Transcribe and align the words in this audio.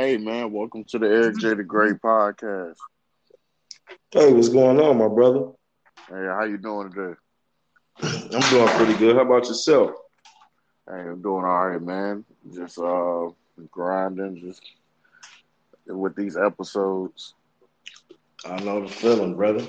Hey 0.00 0.16
man, 0.16 0.52
welcome 0.52 0.84
to 0.90 0.98
the 1.00 1.06
Eric 1.08 1.38
J 1.38 1.54
the 1.54 1.64
Great 1.64 1.96
podcast. 1.96 2.76
Hey, 4.12 4.32
what's 4.32 4.48
going 4.48 4.78
on, 4.78 4.96
my 4.96 5.08
brother? 5.08 5.50
Hey, 6.08 6.24
how 6.24 6.44
you 6.44 6.56
doing 6.56 6.92
today? 6.92 7.16
I'm 8.00 8.48
doing 8.48 8.68
pretty 8.76 8.94
good. 8.94 9.16
How 9.16 9.22
about 9.22 9.48
yourself? 9.48 9.90
Hey, 10.88 11.00
I'm 11.00 11.20
doing 11.20 11.44
all 11.44 11.68
right, 11.68 11.82
man. 11.82 12.24
Just 12.54 12.78
uh 12.78 13.30
grinding, 13.72 14.40
just 14.40 14.62
with 15.88 16.14
these 16.14 16.36
episodes. 16.36 17.34
I 18.46 18.60
know 18.60 18.82
the 18.82 18.88
feeling, 18.92 19.34
brother. 19.34 19.66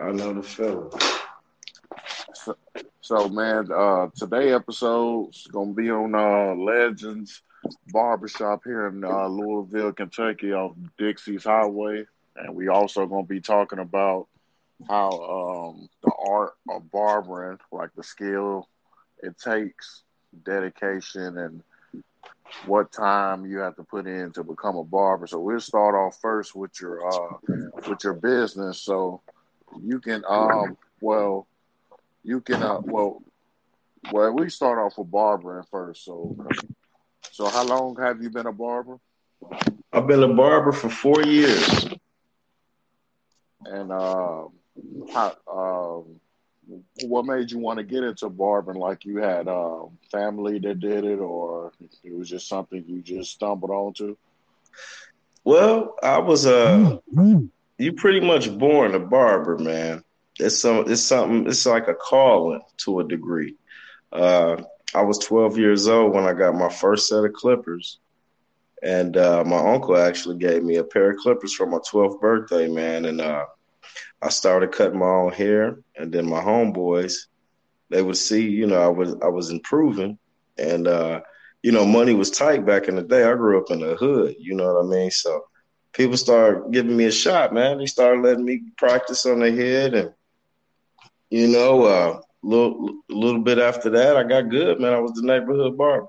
I 0.00 0.12
know 0.12 0.32
the 0.32 0.44
feeling. 0.44 0.92
So, 2.34 2.56
so 3.00 3.28
man, 3.28 3.68
uh 3.72 4.10
today 4.14 4.52
episode's 4.52 5.48
gonna 5.48 5.72
be 5.72 5.90
on 5.90 6.14
uh 6.14 6.54
Legends 6.54 7.42
Barbershop 7.88 8.62
here 8.64 8.86
in 8.88 9.04
uh, 9.04 9.26
Louisville, 9.26 9.92
Kentucky, 9.92 10.52
off 10.52 10.76
Dixie's 10.98 11.44
Highway, 11.44 12.06
and 12.36 12.54
we 12.54 12.68
also 12.68 13.06
gonna 13.06 13.24
be 13.26 13.40
talking 13.40 13.78
about 13.78 14.26
how 14.88 15.10
um 15.70 15.88
the 16.02 16.12
art 16.28 16.52
of 16.68 16.90
barbering, 16.90 17.58
like 17.72 17.90
the 17.94 18.02
skill 18.02 18.68
it 19.22 19.36
takes, 19.38 20.02
dedication, 20.44 21.36
and 21.38 21.62
what 22.66 22.92
time 22.92 23.46
you 23.46 23.58
have 23.58 23.76
to 23.76 23.82
put 23.84 24.06
in 24.06 24.32
to 24.32 24.42
become 24.44 24.76
a 24.76 24.84
barber. 24.84 25.26
So 25.26 25.40
we'll 25.40 25.60
start 25.60 25.94
off 25.94 26.18
first 26.20 26.54
with 26.54 26.80
your 26.80 27.06
uh 27.06 27.36
with 27.88 28.04
your 28.04 28.14
business. 28.14 28.80
So 28.82 29.20
you 29.82 30.00
can 30.00 30.24
um 30.28 30.76
well 31.00 31.46
you 32.22 32.40
can 32.40 32.62
uh 32.62 32.78
well 32.82 33.22
well 34.12 34.32
we 34.32 34.48
start 34.48 34.78
off 34.78 34.98
with 34.98 35.10
barbering 35.10 35.64
first. 35.70 36.04
So 36.04 36.36
so 37.30 37.48
how 37.48 37.64
long 37.64 37.96
have 38.00 38.22
you 38.22 38.30
been 38.30 38.46
a 38.46 38.52
barber? 38.52 38.98
I've 39.92 40.06
been 40.06 40.22
a 40.22 40.32
barber 40.34 40.72
for 40.72 40.88
four 40.88 41.22
years. 41.22 41.88
And 43.64 43.92
um 43.92 44.52
how 45.12 45.36
um 45.50 46.20
what 47.04 47.24
made 47.24 47.50
you 47.50 47.58
want 47.58 47.78
to 47.78 47.84
get 47.84 48.04
into 48.04 48.28
barbering? 48.28 48.78
Like 48.78 49.04
you 49.04 49.18
had 49.18 49.48
uh, 49.48 49.84
family 50.12 50.58
that 50.58 50.80
did 50.80 51.04
it, 51.04 51.18
or 51.18 51.72
it 52.04 52.14
was 52.14 52.28
just 52.28 52.48
something 52.48 52.84
you 52.86 53.00
just 53.00 53.32
stumbled 53.32 53.70
onto? 53.70 54.16
Well, 55.44 55.94
I 56.02 56.18
was 56.18 56.46
uh 56.46 56.98
you 57.78 57.92
pretty 57.92 58.20
much 58.20 58.56
born 58.58 58.94
a 58.94 58.98
barber, 58.98 59.58
man. 59.58 60.04
It's 60.38 60.60
some 60.60 60.90
it's 60.90 61.02
something 61.02 61.46
it's 61.46 61.66
like 61.66 61.88
a 61.88 61.94
calling 61.94 62.60
to 62.78 63.00
a 63.00 63.08
degree. 63.08 63.56
Uh 64.12 64.62
I 64.94 65.02
was 65.02 65.18
12 65.18 65.58
years 65.58 65.88
old 65.88 66.14
when 66.14 66.24
I 66.24 66.32
got 66.32 66.54
my 66.54 66.68
first 66.68 67.08
set 67.08 67.24
of 67.24 67.32
clippers. 67.32 67.98
And 68.82 69.16
uh, 69.16 69.44
my 69.44 69.58
uncle 69.58 69.96
actually 69.96 70.38
gave 70.38 70.62
me 70.62 70.76
a 70.76 70.84
pair 70.84 71.10
of 71.10 71.18
clippers 71.18 71.52
for 71.54 71.66
my 71.66 71.78
12th 71.78 72.20
birthday, 72.20 72.68
man. 72.68 73.04
And 73.04 73.20
uh, 73.20 73.44
I 74.22 74.28
started 74.30 74.72
cutting 74.72 74.98
my 74.98 75.06
own 75.06 75.32
hair, 75.32 75.78
and 75.96 76.12
then 76.12 76.28
my 76.28 76.40
homeboys, 76.40 77.14
they 77.90 78.02
would 78.02 78.16
see, 78.16 78.48
you 78.48 78.66
know, 78.66 78.80
I 78.80 78.88
was 78.88 79.14
I 79.22 79.28
was 79.28 79.50
improving, 79.50 80.18
and 80.58 80.86
uh, 80.86 81.20
you 81.62 81.72
know, 81.72 81.84
money 81.84 82.14
was 82.14 82.30
tight 82.30 82.66
back 82.66 82.88
in 82.88 82.96
the 82.96 83.02
day. 83.02 83.24
I 83.24 83.34
grew 83.34 83.58
up 83.60 83.70
in 83.70 83.80
the 83.80 83.94
hood, 83.94 84.34
you 84.38 84.54
know 84.54 84.72
what 84.72 84.84
I 84.84 84.88
mean. 84.88 85.10
So 85.10 85.44
people 85.92 86.16
started 86.16 86.72
giving 86.72 86.96
me 86.96 87.04
a 87.04 87.12
shot, 87.12 87.52
man. 87.54 87.78
They 87.78 87.86
started 87.86 88.22
letting 88.22 88.44
me 88.44 88.62
practice 88.76 89.24
on 89.26 89.40
the 89.40 89.50
head, 89.50 89.94
and 89.94 90.12
you 91.30 91.48
know, 91.48 91.84
uh, 91.84 92.20
little 92.42 92.88
a 93.10 93.14
little 93.14 93.40
bit 93.40 93.58
after 93.58 93.90
that, 93.90 94.16
I 94.16 94.22
got 94.24 94.48
good, 94.50 94.80
man. 94.80 94.92
I 94.92 95.00
was 95.00 95.12
the 95.12 95.22
neighborhood 95.26 95.76
barber. 95.76 96.06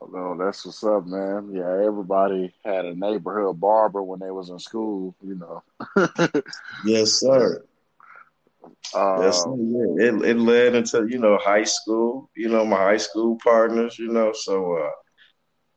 Oh, 0.00 0.06
no, 0.06 0.36
that's 0.36 0.64
what's 0.66 0.82
up, 0.82 1.06
man. 1.06 1.50
Yeah, 1.52 1.84
everybody 1.86 2.52
had 2.64 2.84
a 2.84 2.94
neighborhood 2.94 3.60
barber 3.60 4.02
when 4.02 4.20
they 4.20 4.30
was 4.30 4.50
in 4.50 4.58
school, 4.58 5.14
you 5.22 5.36
know. 5.36 5.62
yes, 6.84 7.12
sir. 7.20 7.62
Um, 8.94 9.22
yes, 9.22 9.42
sir. 9.42 9.54
Yeah. 9.56 10.06
It 10.06 10.22
it 10.24 10.38
led 10.38 10.74
into 10.74 11.06
you 11.08 11.18
know 11.18 11.38
high 11.38 11.64
school. 11.64 12.30
You 12.36 12.48
know 12.48 12.64
my 12.64 12.76
high 12.76 12.96
school 12.98 13.38
partners. 13.42 13.98
You 13.98 14.08
know, 14.08 14.32
so 14.34 14.76
uh, 14.76 14.90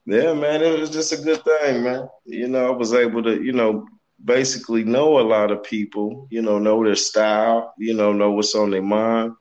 yeah, 0.06 0.34
man, 0.34 0.62
it 0.62 0.80
was 0.80 0.90
just 0.90 1.14
a 1.14 1.18
good 1.18 1.44
thing, 1.44 1.84
man. 1.84 2.08
You 2.25 2.47
know, 2.47 2.68
I 2.74 2.75
was 2.75 2.94
able 2.94 3.24
to 3.24 3.41
you 3.41 3.53
know 3.53 3.85
basically 4.24 4.84
know 4.84 5.20
a 5.20 5.22
lot 5.28 5.52
of 5.52 5.64
people. 5.64 6.28
You 6.30 6.42
know, 6.42 6.59
know 6.59 6.84
their 6.84 6.96
style. 6.96 7.74
You 7.78 7.94
know, 7.94 8.14
know 8.14 8.31
what's 8.31 8.56
on 8.56 8.72
their 8.72 8.81
mind, 8.81 9.34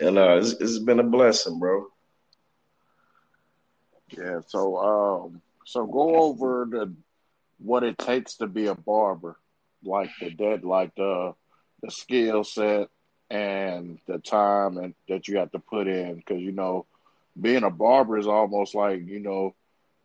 and 0.00 0.18
uh, 0.18 0.36
it's, 0.38 0.52
it's 0.52 0.78
been 0.78 1.00
a 1.00 1.04
blessing, 1.04 1.58
bro. 1.58 1.86
Yeah, 4.16 4.40
so 4.46 4.76
um, 4.78 5.42
so 5.64 5.86
go 5.86 6.16
over 6.16 6.66
the 6.70 6.92
what 7.58 7.82
it 7.82 7.98
takes 7.98 8.36
to 8.36 8.46
be 8.46 8.66
a 8.66 8.74
barber, 8.74 9.36
like 9.84 10.10
the 10.20 10.30
dead, 10.30 10.64
like 10.64 10.94
the 10.96 11.34
the 11.82 11.90
skill 11.90 12.44
set 12.44 12.88
and 13.30 13.98
the 14.06 14.18
time 14.18 14.78
and 14.78 14.94
that 15.08 15.28
you 15.28 15.38
have 15.38 15.50
to 15.52 15.58
put 15.58 15.88
in, 15.88 16.16
because 16.16 16.40
you 16.40 16.52
know, 16.52 16.86
being 17.40 17.64
a 17.64 17.70
barber 17.70 18.18
is 18.18 18.26
almost 18.26 18.74
like 18.74 19.06
you 19.06 19.20
know 19.20 19.54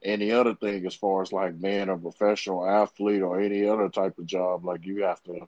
any 0.03 0.31
other 0.31 0.55
thing 0.55 0.85
as 0.85 0.95
far 0.95 1.21
as 1.21 1.31
like 1.31 1.59
being 1.61 1.89
a 1.89 1.97
professional 1.97 2.67
athlete 2.67 3.21
or 3.21 3.39
any 3.39 3.67
other 3.67 3.89
type 3.89 4.17
of 4.17 4.25
job. 4.25 4.65
Like 4.65 4.85
you 4.85 5.03
have 5.03 5.21
to 5.23 5.47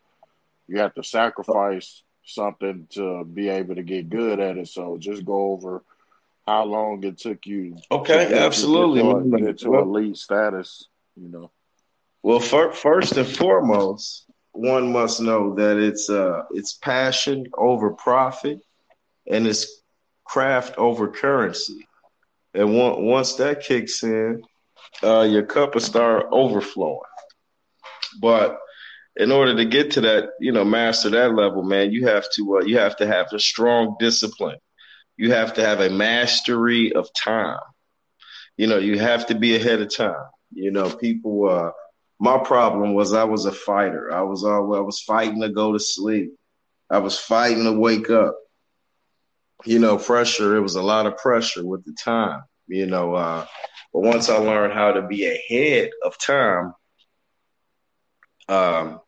you 0.67 0.79
have 0.79 0.93
to 0.95 1.03
sacrifice 1.03 2.03
something 2.25 2.87
to 2.91 3.25
be 3.25 3.49
able 3.49 3.75
to 3.75 3.83
get 3.83 4.09
good 4.09 4.39
at 4.39 4.57
it. 4.57 4.67
So 4.67 4.97
just 4.97 5.25
go 5.25 5.51
over 5.51 5.83
how 6.45 6.65
long 6.65 7.03
it 7.03 7.17
took 7.17 7.45
you. 7.45 7.77
Okay, 7.91 8.29
to 8.29 8.39
absolutely. 8.39 9.01
Get 9.01 9.49
into 9.49 9.71
well, 9.71 9.83
elite 9.83 10.17
status, 10.17 10.87
you 11.15 11.29
know. 11.29 11.51
Well, 12.21 12.39
first 12.39 13.17
and 13.17 13.27
foremost, 13.27 14.25
one 14.51 14.91
must 14.91 15.19
know 15.19 15.55
that 15.55 15.77
it's 15.77 16.09
uh 16.09 16.43
it's 16.51 16.73
passion 16.73 17.47
over 17.57 17.91
profit, 17.91 18.61
and 19.27 19.47
it's 19.47 19.81
craft 20.23 20.77
over 20.77 21.09
currency. 21.09 21.87
And 22.53 22.77
one, 22.77 23.03
once 23.05 23.35
that 23.35 23.61
kicks 23.63 24.03
in, 24.03 24.43
uh, 25.03 25.21
your 25.21 25.43
cup 25.43 25.73
will 25.73 25.81
start 25.81 26.27
overflowing. 26.31 26.99
But 28.21 28.57
in 29.15 29.31
order 29.31 29.55
to 29.55 29.65
get 29.65 29.91
to 29.91 30.01
that, 30.01 30.29
you 30.39 30.51
know, 30.51 30.63
master 30.65 31.09
that 31.11 31.33
level, 31.35 31.63
man, 31.63 31.91
you 31.91 32.07
have 32.07 32.25
to 32.35 32.57
uh, 32.57 32.65
you 32.65 32.77
have 32.77 32.95
to 32.97 33.07
have 33.07 33.27
a 33.33 33.39
strong 33.39 33.95
discipline 33.99 34.57
you 35.17 35.31
have 35.31 35.53
to 35.53 35.63
have 35.63 35.79
a 35.79 35.89
mastery 35.89 36.93
of 36.93 37.09
time. 37.13 37.59
You 38.57 38.67
know, 38.67 38.77
you 38.77 38.99
have 38.99 39.27
to 39.27 39.35
be 39.35 39.55
ahead 39.55 39.81
of 39.81 39.95
time. 39.95 40.25
You 40.51 40.71
know, 40.71 40.89
people. 40.89 41.49
Uh, 41.49 41.71
my 42.19 42.37
problem 42.37 42.93
was 42.93 43.13
I 43.13 43.23
was 43.25 43.45
a 43.45 43.51
fighter. 43.51 44.11
I 44.13 44.21
was 44.21 44.43
all 44.43 44.75
I 44.75 44.79
was 44.79 45.01
fighting 45.01 45.41
to 45.41 45.49
go 45.49 45.73
to 45.73 45.79
sleep. 45.79 46.31
I 46.89 46.99
was 46.99 47.17
fighting 47.19 47.63
to 47.63 47.73
wake 47.73 48.09
up. 48.09 48.35
You 49.65 49.79
know, 49.79 49.97
pressure. 49.97 50.55
It 50.55 50.61
was 50.61 50.75
a 50.75 50.81
lot 50.81 51.05
of 51.05 51.17
pressure 51.17 51.65
with 51.65 51.85
the 51.85 51.95
time. 52.03 52.41
You 52.67 52.85
know, 52.85 53.13
uh, 53.15 53.45
but 53.93 54.01
once 54.01 54.29
I 54.29 54.37
learned 54.37 54.73
how 54.73 54.93
to 54.93 55.01
be 55.03 55.25
ahead 55.25 55.91
of 56.03 56.17
time, 56.17 56.73
um, 58.49 58.99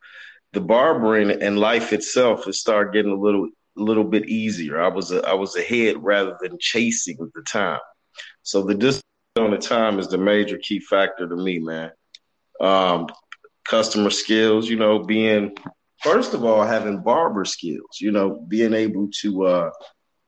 the 0.54 0.62
barbering 0.62 1.42
and 1.42 1.60
life 1.60 1.94
itself, 1.94 2.48
it 2.48 2.54
started 2.54 2.94
getting 2.94 3.12
a 3.12 3.20
little 3.20 3.50
little 3.76 4.04
bit 4.04 4.30
easier. 4.30 4.82
I 4.82 4.88
was 4.90 5.12
a, 5.12 5.28
I 5.28 5.34
was 5.34 5.56
ahead 5.56 6.02
rather 6.02 6.38
than 6.42 6.58
chasing 6.60 7.18
the 7.34 7.42
time. 7.44 7.80
So 8.44 8.64
the 8.64 8.76
distance 8.76 9.04
on 9.38 9.52
the 9.52 9.58
time 9.58 10.00
is 10.00 10.08
the 10.08 10.18
major 10.18 10.58
key 10.58 10.80
factor 10.80 11.28
to 11.28 11.36
me, 11.36 11.60
man. 11.60 11.92
Um, 12.62 13.08
customer 13.68 14.10
skills, 14.10 14.70
you 14.70 14.78
know, 14.78 15.00
being 15.00 15.56
first 16.02 16.34
of 16.34 16.44
all 16.44 16.64
having 16.64 17.02
barber 17.02 17.46
skills, 17.46 18.00
you 18.00 18.12
know, 18.12 18.46
being 18.48 18.74
able 18.74 19.10
to 19.22 19.46
uh, 19.46 19.70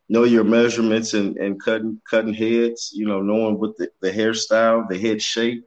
know 0.10 0.24
your 0.24 0.44
measurements 0.44 1.14
and, 1.14 1.38
and 1.38 1.62
cutting 1.62 2.00
cutting 2.10 2.34
heads, 2.34 2.92
you 2.94 3.08
know, 3.08 3.22
knowing 3.22 3.60
what 3.60 3.78
the, 3.78 3.90
the 4.02 4.12
hairstyle, 4.12 4.88
the 4.88 4.98
head 4.98 5.22
shape, 5.22 5.64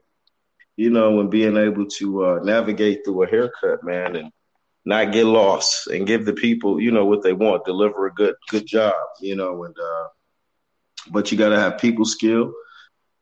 you 0.77 0.89
know, 0.89 1.19
and 1.19 1.29
being 1.31 1.57
able 1.57 1.85
to 1.85 2.25
uh, 2.25 2.39
navigate 2.43 3.03
through 3.05 3.23
a 3.23 3.27
haircut, 3.27 3.83
man, 3.83 4.15
and 4.15 4.31
not 4.85 5.11
get 5.11 5.25
lost 5.25 5.87
and 5.87 6.07
give 6.07 6.25
the 6.25 6.33
people, 6.33 6.79
you 6.79 6.91
know, 6.91 7.05
what 7.05 7.23
they 7.23 7.33
want, 7.33 7.65
deliver 7.65 8.07
a 8.07 8.13
good 8.13 8.35
good 8.49 8.65
job, 8.67 8.93
you 9.21 9.35
know, 9.35 9.63
and 9.63 9.75
uh 9.77 10.07
but 11.11 11.31
you 11.31 11.37
gotta 11.37 11.59
have 11.59 11.77
people 11.79 12.05
skill, 12.05 12.53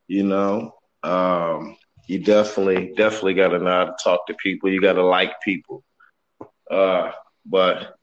you 0.07 0.23
know. 0.23 0.73
Um 1.03 1.77
you 2.07 2.19
definitely, 2.19 2.93
definitely 2.95 3.35
gotta 3.35 3.59
know 3.59 3.69
how 3.71 3.85
to 3.85 3.95
talk 4.03 4.25
to 4.27 4.33
people. 4.35 4.69
You 4.71 4.81
gotta 4.81 5.03
like 5.03 5.39
people. 5.41 5.83
Uh 6.69 7.11
but 7.45 7.95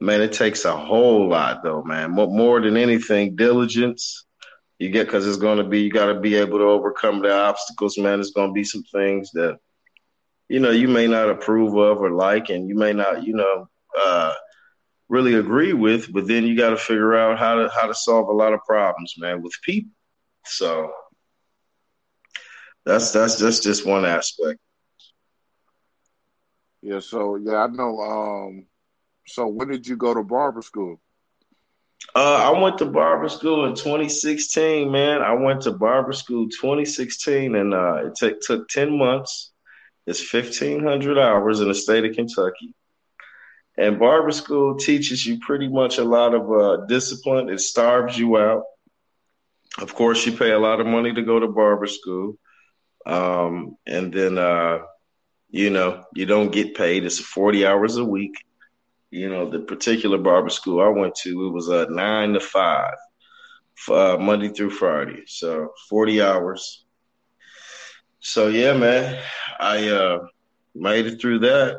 man, 0.00 0.22
it 0.22 0.32
takes 0.32 0.64
a 0.64 0.76
whole 0.76 1.28
lot 1.28 1.62
though, 1.62 1.82
man. 1.82 2.12
More, 2.12 2.28
more 2.28 2.60
than 2.60 2.76
anything, 2.76 3.36
diligence. 3.36 4.26
You 4.78 4.88
get 4.88 5.06
because 5.06 5.26
it's 5.26 5.36
gonna 5.36 5.64
be 5.64 5.82
you 5.82 5.90
gotta 5.90 6.18
be 6.18 6.36
able 6.36 6.58
to 6.58 6.64
overcome 6.64 7.20
the 7.20 7.32
obstacles, 7.32 7.98
man. 7.98 8.18
It's 8.18 8.30
gonna 8.30 8.52
be 8.52 8.64
some 8.64 8.82
things 8.84 9.30
that 9.32 9.58
you 10.48 10.58
know 10.58 10.70
you 10.70 10.88
may 10.88 11.06
not 11.06 11.28
approve 11.28 11.76
of 11.76 12.00
or 12.00 12.10
like, 12.10 12.48
and 12.48 12.68
you 12.68 12.74
may 12.74 12.94
not 12.94 13.24
you 13.24 13.34
know 13.34 13.68
uh, 14.02 14.32
really 15.10 15.34
agree 15.34 15.74
with. 15.74 16.10
But 16.10 16.26
then 16.26 16.46
you 16.46 16.56
got 16.56 16.70
to 16.70 16.78
figure 16.78 17.14
out 17.14 17.38
how 17.38 17.56
to 17.56 17.70
how 17.74 17.86
to 17.86 17.94
solve 17.94 18.28
a 18.28 18.32
lot 18.32 18.54
of 18.54 18.60
problems, 18.66 19.14
man, 19.18 19.42
with 19.42 19.52
people. 19.62 19.92
So 20.46 20.90
that's 22.86 23.12
that's 23.12 23.38
just 23.38 23.62
just 23.62 23.84
one 23.84 24.06
aspect. 24.06 24.58
Yeah. 26.80 27.00
So 27.00 27.36
yeah, 27.36 27.64
I 27.64 27.66
know. 27.66 28.00
Um. 28.00 28.66
So 29.30 29.46
when 29.46 29.68
did 29.68 29.86
you 29.86 29.96
go 29.96 30.12
to 30.12 30.22
barber 30.22 30.62
school? 30.62 31.00
Uh, 32.14 32.52
I 32.52 32.58
went 32.58 32.78
to 32.78 32.86
barber 32.86 33.28
school 33.28 33.66
in 33.66 33.74
2016, 33.74 34.90
man. 34.90 35.22
I 35.22 35.34
went 35.34 35.62
to 35.62 35.70
barber 35.70 36.12
school 36.12 36.48
2016, 36.48 37.54
and 37.54 37.72
uh, 37.72 38.06
it 38.06 38.14
t- 38.16 38.34
took 38.40 38.68
10 38.68 38.98
months. 38.98 39.52
It's 40.06 40.32
1,500 40.32 41.18
hours 41.18 41.60
in 41.60 41.68
the 41.68 41.74
state 41.74 42.04
of 42.04 42.16
Kentucky. 42.16 42.74
And 43.78 43.98
barber 43.98 44.32
school 44.32 44.76
teaches 44.76 45.24
you 45.24 45.38
pretty 45.38 45.68
much 45.68 45.98
a 45.98 46.04
lot 46.04 46.34
of 46.34 46.50
uh, 46.50 46.86
discipline. 46.86 47.48
It 47.48 47.60
starves 47.60 48.18
you 48.18 48.36
out. 48.38 48.64
Of 49.78 49.94
course, 49.94 50.26
you 50.26 50.32
pay 50.32 50.50
a 50.50 50.58
lot 50.58 50.80
of 50.80 50.86
money 50.86 51.14
to 51.14 51.22
go 51.22 51.38
to 51.38 51.46
barber 51.46 51.86
school. 51.86 52.36
Um, 53.06 53.76
and 53.86 54.12
then, 54.12 54.36
uh, 54.36 54.80
you 55.48 55.70
know, 55.70 56.04
you 56.14 56.26
don't 56.26 56.50
get 56.50 56.74
paid. 56.74 57.04
It's 57.04 57.20
40 57.20 57.66
hours 57.66 57.96
a 57.96 58.04
week. 58.04 58.34
You 59.10 59.28
know, 59.28 59.50
the 59.50 59.60
particular 59.60 60.18
barber 60.18 60.50
school 60.50 60.80
I 60.80 60.88
went 60.88 61.14
to, 61.22 61.46
it 61.46 61.52
was 61.52 61.68
a 61.68 61.86
nine 61.90 62.34
to 62.34 62.40
five, 62.40 62.94
uh, 63.90 64.16
Monday 64.18 64.48
through 64.48 64.70
Friday. 64.70 65.24
So 65.26 65.72
40 65.88 66.22
hours. 66.22 66.84
So 68.20 68.48
yeah, 68.48 68.74
man, 68.74 69.20
I 69.58 69.88
uh, 69.88 70.18
made 70.74 71.06
it 71.06 71.20
through 71.20 71.40
that 71.40 71.78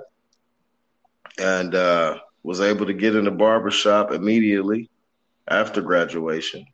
and 1.39 1.73
uh, 1.73 2.17
was 2.43 2.61
able 2.61 2.87
to 2.87 2.93
get 2.93 3.15
in 3.15 3.25
the 3.25 3.31
barber 3.31 3.71
shop 3.71 4.11
immediately 4.11 4.89
after 5.47 5.81
graduation. 5.81 6.65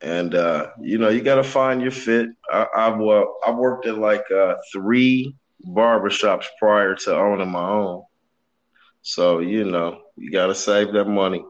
And 0.00 0.34
uh, 0.34 0.68
you 0.82 0.98
know, 0.98 1.08
you 1.08 1.22
got 1.22 1.36
to 1.36 1.44
find 1.44 1.80
your 1.80 1.90
fit. 1.90 2.28
I, 2.50 2.62
uh, 2.74 3.24
I 3.46 3.50
worked 3.52 3.86
at 3.86 3.96
like 3.98 4.24
uh, 4.30 4.56
three 4.72 5.34
barbershops 5.66 6.46
prior 6.58 6.94
to 6.94 7.16
owning 7.16 7.50
my 7.50 7.68
own. 7.70 8.02
So, 9.06 9.40
you 9.40 9.64
know, 9.64 10.00
you 10.16 10.30
got 10.32 10.46
to 10.46 10.54
save 10.54 10.94
that 10.94 11.04
money. 11.04 11.44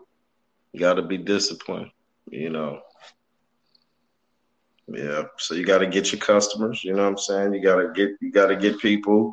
You 0.73 0.81
got 0.81 0.95
to 0.95 1.03
be 1.03 1.17
disciplined, 1.17 1.91
you 2.29 2.51
know. 2.51 2.81
Yeah, 4.89 5.23
so 5.39 5.55
you 5.55 5.65
got 5.65 5.79
to 5.79 5.87
get 5.87 6.13
your 6.13 6.21
customers, 6.21 6.83
you 6.83 6.93
know 6.93 7.05
what 7.05 7.11
I'm 7.11 7.19
saying? 7.19 7.55
You 7.55 7.63
got 7.63 7.77
to 7.77 7.93
get 7.95 8.11
you 8.21 8.33
got 8.33 8.49
to 8.49 8.57
get 8.57 8.81
people 8.81 9.33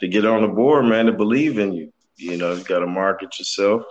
to 0.00 0.08
get 0.08 0.26
on 0.26 0.42
the 0.42 0.48
board, 0.48 0.84
man, 0.84 1.06
to 1.06 1.12
believe 1.12 1.58
in 1.58 1.72
you. 1.72 1.92
You 2.16 2.36
know, 2.36 2.52
you 2.52 2.64
got 2.64 2.80
to 2.80 2.86
market 2.86 3.38
yourself 3.38 3.84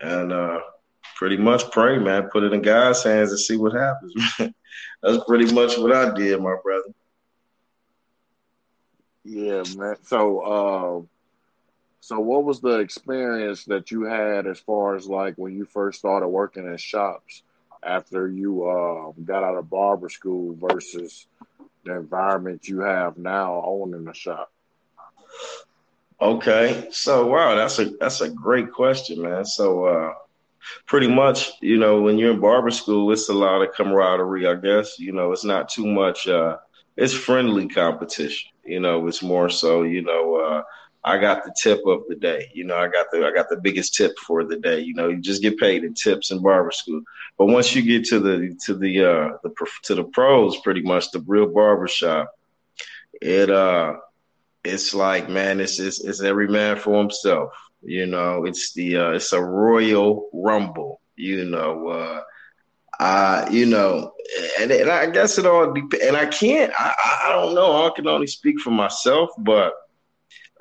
and 0.00 0.32
uh 0.32 0.60
pretty 1.16 1.36
much 1.36 1.68
pray, 1.72 1.98
man. 1.98 2.30
Put 2.32 2.44
it 2.44 2.52
in 2.52 2.62
God's 2.62 3.02
hands 3.02 3.30
and 3.30 3.40
see 3.40 3.56
what 3.56 3.72
happens. 3.72 4.14
That's 5.02 5.24
pretty 5.26 5.52
much 5.52 5.76
what 5.78 5.92
I 5.92 6.14
did, 6.14 6.40
my 6.40 6.56
brother. 6.62 6.94
Yeah, 9.24 9.64
man. 9.76 9.96
So, 10.04 10.40
uh, 10.40 11.21
so, 12.04 12.18
what 12.18 12.42
was 12.42 12.60
the 12.60 12.80
experience 12.80 13.64
that 13.66 13.92
you 13.92 14.02
had 14.02 14.48
as 14.48 14.58
far 14.58 14.96
as 14.96 15.06
like 15.06 15.36
when 15.36 15.54
you 15.54 15.64
first 15.64 16.00
started 16.00 16.26
working 16.26 16.66
in 16.66 16.76
shops 16.76 17.44
after 17.80 18.26
you 18.26 18.64
uh, 18.68 19.12
got 19.24 19.44
out 19.44 19.54
of 19.54 19.70
barber 19.70 20.08
school 20.08 20.56
versus 20.56 21.28
the 21.84 21.94
environment 21.94 22.66
you 22.66 22.80
have 22.80 23.18
now 23.18 23.62
owning 23.64 24.08
a 24.08 24.14
shop? 24.14 24.50
Okay, 26.20 26.88
so 26.90 27.28
wow, 27.28 27.54
that's 27.54 27.78
a 27.78 27.90
that's 28.00 28.20
a 28.20 28.30
great 28.30 28.72
question, 28.72 29.22
man. 29.22 29.44
So, 29.44 29.84
uh, 29.84 30.14
pretty 30.86 31.06
much, 31.06 31.52
you 31.60 31.78
know, 31.78 32.00
when 32.00 32.18
you're 32.18 32.32
in 32.32 32.40
barber 32.40 32.72
school, 32.72 33.12
it's 33.12 33.28
a 33.28 33.32
lot 33.32 33.62
of 33.62 33.74
camaraderie, 33.74 34.48
I 34.48 34.56
guess. 34.56 34.98
You 34.98 35.12
know, 35.12 35.30
it's 35.30 35.44
not 35.44 35.68
too 35.68 35.86
much. 35.86 36.26
Uh, 36.26 36.56
it's 36.96 37.14
friendly 37.14 37.68
competition. 37.68 38.50
You 38.64 38.80
know, 38.80 39.06
it's 39.06 39.22
more 39.22 39.48
so, 39.48 39.84
you 39.84 40.02
know. 40.02 40.34
Uh, 40.34 40.62
I 41.04 41.18
got 41.18 41.44
the 41.44 41.54
tip 41.60 41.80
of 41.86 42.02
the 42.08 42.14
day. 42.14 42.50
You 42.54 42.64
know, 42.64 42.76
I 42.76 42.88
got 42.88 43.06
the 43.10 43.26
I 43.26 43.32
got 43.32 43.48
the 43.48 43.56
biggest 43.60 43.94
tip 43.94 44.16
for 44.18 44.44
the 44.44 44.56
day. 44.56 44.80
You 44.80 44.94
know, 44.94 45.08
you 45.08 45.20
just 45.20 45.42
get 45.42 45.58
paid 45.58 45.82
in 45.82 45.94
tips 45.94 46.30
in 46.30 46.40
barber 46.42 46.70
school. 46.70 47.02
But 47.36 47.46
once 47.46 47.74
you 47.74 47.82
get 47.82 48.04
to 48.06 48.20
the 48.20 48.56
to 48.66 48.74
the 48.74 49.04
uh 49.04 49.28
the 49.42 49.50
to 49.84 49.94
the 49.96 50.04
pros, 50.04 50.58
pretty 50.58 50.82
much 50.82 51.10
the 51.10 51.20
real 51.20 51.46
barber 51.46 51.88
shop, 51.88 52.32
it 53.20 53.50
uh 53.50 53.96
it's 54.64 54.94
like 54.94 55.28
man, 55.28 55.60
it's 55.60 55.80
it's, 55.80 56.00
it's 56.02 56.22
every 56.22 56.48
man 56.48 56.76
for 56.76 56.98
himself. 56.98 57.52
You 57.82 58.06
know, 58.06 58.44
it's 58.44 58.72
the 58.74 58.96
uh, 58.96 59.10
it's 59.10 59.32
a 59.32 59.42
royal 59.42 60.28
rumble. 60.32 61.00
You 61.16 61.44
know, 61.44 61.88
uh, 61.88 62.22
I 63.00 63.48
you 63.50 63.66
know, 63.66 64.12
and, 64.60 64.70
and 64.70 64.88
I 64.88 65.10
guess 65.10 65.36
it 65.38 65.46
all 65.46 65.72
depends. 65.72 66.04
And 66.04 66.16
I 66.16 66.26
can't. 66.26 66.72
I 66.78 66.94
I 67.24 67.32
don't 67.32 67.56
know. 67.56 67.86
I 67.86 67.90
can 67.90 68.06
only 68.06 68.28
speak 68.28 68.60
for 68.60 68.70
myself, 68.70 69.30
but 69.36 69.72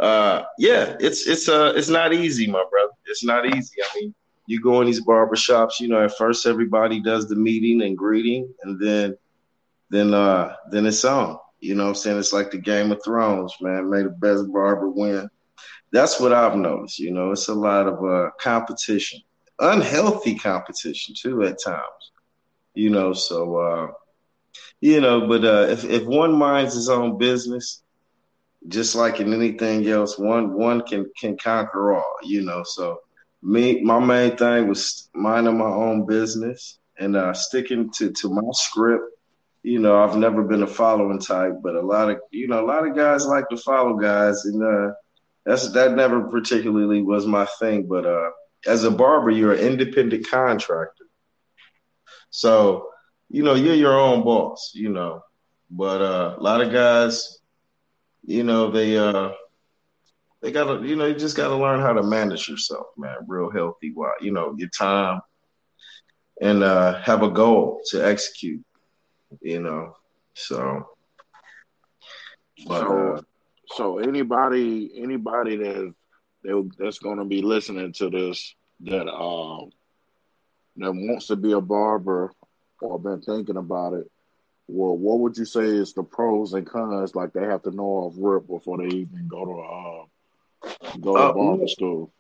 uh, 0.02 0.44
yeah, 0.58 0.98
it's 1.00 1.28
it's 1.28 1.48
uh 1.48 1.74
it's 1.76 1.90
not 1.90 2.12
easy, 2.12 2.48
my 2.48 2.66
brother. 2.70 2.92
It's 3.06 3.24
not 3.24 3.46
easy. 3.56 3.76
I 3.84 4.00
mean, 4.00 4.16
you 4.48 4.60
go 4.60 4.82
in 4.82 4.88
these 4.88 5.02
barber 5.02 5.36
shops, 5.36 5.80
you 5.80 5.88
know, 5.88 6.04
at 6.04 6.18
first 6.18 6.48
everybody 6.48 7.00
does 7.00 7.30
the 7.30 7.36
meeting 7.36 7.84
and 7.84 7.96
greeting, 7.96 8.52
and 8.64 8.80
then 8.82 9.16
then 9.92 10.14
uh 10.14 10.56
then 10.72 10.88
it's 10.88 11.06
on. 11.06 11.38
You 11.60 11.76
know 11.76 11.90
I'm 11.90 11.96
saying? 11.96 12.18
It's 12.18 12.34
like 12.34 12.50
the 12.50 12.58
Game 12.58 12.92
of 12.92 13.04
Thrones, 13.04 13.54
man. 13.62 13.92
May 13.92 14.02
the 14.02 14.10
best 14.10 14.52
barber 14.52 14.90
win. 14.90 15.30
That's 15.92 16.20
what 16.20 16.34
I've 16.34 16.56
noticed. 16.56 16.98
You 16.98 17.12
know, 17.12 17.32
it's 17.32 17.50
a 17.50 17.54
lot 17.54 17.88
of 17.88 18.04
uh 18.04 18.32
competition. 18.40 19.22
Unhealthy 19.60 20.36
competition 20.36 21.14
too 21.16 21.44
at 21.44 21.62
times. 21.64 22.12
You 22.74 22.90
know, 22.90 23.14
so 23.14 23.56
uh 23.58 23.88
you 24.80 25.00
know, 25.00 25.28
but 25.28 25.46
uh 25.46 25.68
if, 25.70 25.84
if 25.84 26.06
one 26.06 26.34
minds 26.34 26.74
his 26.74 26.90
own 26.90 27.20
business, 27.20 27.84
just 28.68 28.96
like 28.96 29.20
in 29.20 29.34
anything 29.34 29.88
else, 29.88 30.18
one 30.18 30.54
one 30.54 30.82
can 30.82 31.10
can 31.20 31.38
conquer 31.38 31.94
all, 31.94 32.16
you 32.24 32.42
know. 32.42 32.64
So 32.64 33.00
me, 33.42 33.82
my 33.82 34.00
main 34.00 34.38
thing 34.38 34.68
was 34.68 35.10
minding 35.14 35.58
my 35.58 35.66
own 35.66 36.06
business 36.06 36.80
and 37.00 37.16
uh, 37.16 37.34
sticking 37.34 37.92
to 37.94 38.12
to 38.12 38.30
my 38.30 38.42
script. 38.54 39.06
You 39.64 39.80
know, 39.80 40.02
I've 40.04 40.18
never 40.18 40.44
been 40.44 40.64
a 40.64 40.68
following 40.68 41.20
type, 41.20 41.54
but 41.64 41.76
a 41.76 41.82
lot 41.82 42.10
of 42.10 42.20
you 42.32 42.48
know 42.48 42.64
a 42.64 42.68
lot 42.68 42.88
of 42.88 42.96
guys 42.96 43.26
like 43.26 43.50
to 43.50 43.58
follow 43.58 43.98
guys, 43.98 44.46
and 44.46 44.64
uh, 44.64 44.94
that's 45.46 45.72
that 45.74 45.96
never 45.96 46.22
particularly 46.30 47.02
was 47.02 47.26
my 47.26 47.46
thing. 47.60 47.88
But 47.88 48.06
uh, 48.06 48.30
as 48.68 48.84
a 48.84 48.92
barber, 48.92 49.32
you're 49.32 49.54
an 49.54 49.60
independent 49.60 50.28
contractor, 50.30 51.06
so 52.30 52.90
you 53.30 53.44
know 53.44 53.56
you're 53.56 53.76
your 53.76 54.00
own 54.00 54.24
boss. 54.24 54.72
You 54.74 54.90
know, 54.90 55.22
but 55.70 56.02
uh, 56.02 56.36
a 56.38 56.42
lot 56.42 56.62
of 56.62 56.72
guys 56.72 57.41
you 58.24 58.44
know, 58.44 58.72
they 58.72 58.98
uh 58.98 59.30
they 60.42 60.52
gotta, 60.52 60.86
you 60.86 60.96
know, 60.96 61.06
you 61.06 61.16
just 61.16 61.38
gotta 61.38 61.56
learn 61.56 61.82
how 61.82 61.94
to 61.94 62.04
manage 62.04 62.48
yourself, 62.48 62.88
man, 62.98 63.18
real 63.28 63.52
healthy 63.52 63.92
while 63.94 64.14
you 64.22 64.32
know, 64.32 64.56
your 64.58 64.70
time 64.70 65.22
and 66.42 66.64
uh 66.64 67.00
have 67.02 67.24
a 67.24 67.30
goal 67.30 67.82
to 67.90 68.06
execute, 68.06 68.64
you 69.42 69.62
know. 69.62 69.96
So 70.36 70.88
but 72.66 72.82
so, 72.82 73.16
uh, 73.16 73.22
so 73.68 74.00
anybody 74.00 74.92
anybody 75.02 75.58
that 75.58 75.94
that's 76.78 77.00
gonna 77.00 77.26
be 77.26 77.42
listening 77.42 77.94
to 77.94 78.10
this 78.10 78.56
that 78.82 79.08
um 79.08 79.70
that 80.78 80.92
wants 80.92 81.28
to 81.28 81.36
be 81.36 81.52
a 81.52 81.62
barber 81.62 82.32
or 82.82 83.00
been 83.00 83.22
thinking 83.22 83.58
about 83.58 83.94
it, 83.94 84.10
well, 84.72 84.98
what 84.98 85.20
would 85.20 85.38
you 85.38 85.46
say 85.46 85.66
is 85.66 85.94
the 85.94 86.04
pros 86.04 86.54
and 86.54 86.66
cons? 86.66 87.16
Like 87.16 87.34
they 87.34 87.44
have 87.46 87.64
to 87.64 87.72
know 87.72 87.84
off 87.84 88.16
rip 88.18 88.48
before 88.48 88.78
they 88.80 88.88
even 88.88 89.28
go 89.28 89.46
to 89.46 89.60
uh, 89.62 90.06
go 91.02 91.18
to 91.18 91.26
uh, 91.26 91.34
barber 91.34 91.68
school. 91.68 92.12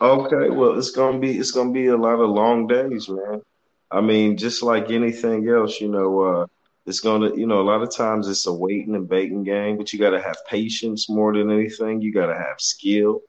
Okay, 0.00 0.50
well, 0.50 0.78
it's 0.78 0.90
gonna 0.90 1.18
be 1.18 1.38
it's 1.38 1.50
gonna 1.52 1.72
be 1.72 1.86
a 1.86 1.96
lot 1.96 2.20
of 2.20 2.30
long 2.30 2.66
days, 2.66 3.08
man. 3.08 3.42
I 3.90 4.00
mean, 4.00 4.36
just 4.36 4.62
like 4.62 4.90
anything 4.90 5.48
else, 5.48 5.80
you 5.80 5.88
know, 5.88 6.20
uh, 6.20 6.46
it's 6.86 7.00
gonna, 7.00 7.34
you 7.34 7.46
know, 7.46 7.60
a 7.60 7.68
lot 7.70 7.82
of 7.82 7.94
times 7.94 8.28
it's 8.28 8.46
a 8.46 8.52
waiting 8.52 8.94
and 8.94 9.08
baiting 9.08 9.44
game, 9.44 9.76
but 9.78 9.92
you 9.92 9.98
got 9.98 10.10
to 10.10 10.20
have 10.20 10.36
patience 10.48 11.08
more 11.08 11.32
than 11.32 11.50
anything. 11.50 12.00
You 12.02 12.12
got 12.12 12.26
to 12.26 12.34
have 12.34 12.60
skill 12.60 13.20